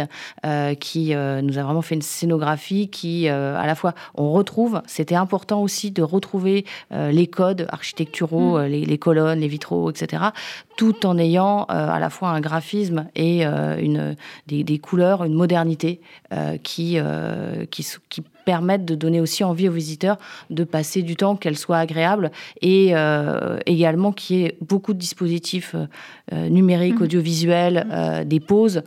qui 0.80 1.10
nous 1.10 1.58
a 1.58 1.64
vraiment 1.64 1.82
fait 1.82 1.96
une 1.96 2.02
scénographie 2.02 2.88
qui 2.88 3.28
à 3.28 3.66
la 3.68 3.76
fois 3.76 3.94
on 4.16 4.32
retrouve, 4.32 4.82
c'était 4.88 5.16
important 5.16 5.62
aussi 5.62 5.92
de 5.92 6.02
retrouver 6.02 6.21
retrouver 6.22 6.66
euh, 6.92 7.12
les 7.12 7.28
codes 7.28 7.68
architecturaux, 7.70 8.58
mm. 8.58 8.62
euh, 8.62 8.68
les, 8.68 8.98
colonnes, 8.98 9.40
les 9.40 9.48
vitraux, 9.48 9.90
etc., 9.90 10.24
tout 10.78 11.06
en 11.06 11.18
ayant 11.18 11.64
euh, 11.64 11.90
à 11.90 12.00
la 12.00 12.10
fois 12.10 12.30
un 12.30 12.40
graphisme 12.40 13.08
et 13.16 13.44
une, 13.44 14.16
des, 14.48 14.80
couleurs, 14.80 15.24
une 15.24 15.34
modernité 15.34 16.00
qui, 16.64 16.98
qui, 17.72 17.88
qui 18.10 18.24
permettent 18.46 18.86
de 18.86 18.96
donner 18.96 19.22
aussi 19.22 19.44
envie 19.44 19.70
aux 19.70 19.74
visiteurs 19.74 20.18
de 20.50 20.64
passer 20.64 21.02
du 21.02 21.16
temps, 21.16 21.36
qu'elle 21.36 21.58
soit 21.58 21.78
agréable 21.78 22.32
et 22.62 22.94
également 23.66 24.12
qu'il 24.12 24.38
y 24.38 24.46
ait 24.46 24.58
beaucoup 24.62 24.94
de 24.94 25.00
dispositifs 25.00 25.76
numériques, 26.32 27.00
mm. 27.00 27.04
audiovisuels, 27.04 27.88
mm. 27.88 28.26
des 28.26 28.40
pauses 28.40 28.84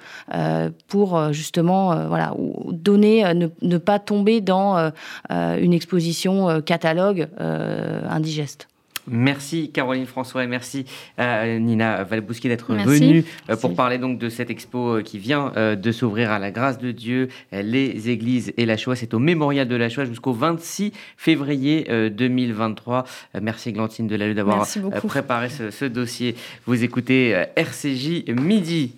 pour 0.88 1.32
justement 1.32 2.06
voilà, 2.08 2.34
donner, 2.70 3.34
ne, 3.34 3.48
ne, 3.62 3.78
pas 3.78 3.98
tomber 3.98 4.40
dans 4.40 4.92
une 5.30 5.72
exposition 5.72 6.60
catalogue 6.62 7.28
euh, 7.40 8.00
indigeste. 8.08 8.68
Merci 9.08 9.70
Caroline 9.70 10.06
François 10.06 10.44
et 10.44 10.46
merci 10.46 10.84
euh, 11.18 11.58
Nina 11.58 12.04
Valbouski 12.04 12.48
d'être 12.48 12.74
venue 12.74 13.24
euh, 13.50 13.56
pour 13.56 13.74
parler 13.74 13.98
donc 13.98 14.18
de 14.18 14.28
cette 14.28 14.50
expo 14.50 15.00
qui 15.04 15.18
vient 15.18 15.52
de 15.56 15.92
s'ouvrir 15.92 16.30
à 16.30 16.38
la 16.38 16.50
grâce 16.50 16.78
de 16.78 16.90
Dieu, 16.90 17.28
les 17.52 18.10
églises 18.10 18.52
et 18.56 18.66
la 18.66 18.76
Shoah. 18.76 18.96
C'est 18.96 19.14
au 19.14 19.18
mémorial 19.18 19.68
de 19.68 19.76
la 19.76 19.88
Shoah 19.88 20.04
jusqu'au 20.04 20.32
26 20.32 20.92
février 21.16 21.86
2023. 22.10 23.04
merci 23.40 23.72
Glantine 23.72 24.06
Delalleux 24.06 24.34
d'avoir 24.34 24.66
préparé 25.06 25.48
ce, 25.48 25.70
ce, 25.70 25.84
dossier. 25.84 26.34
Vous 26.66 26.82
écoutez 26.82 27.44
RCJ 27.56 28.28
Midi. 28.28 28.94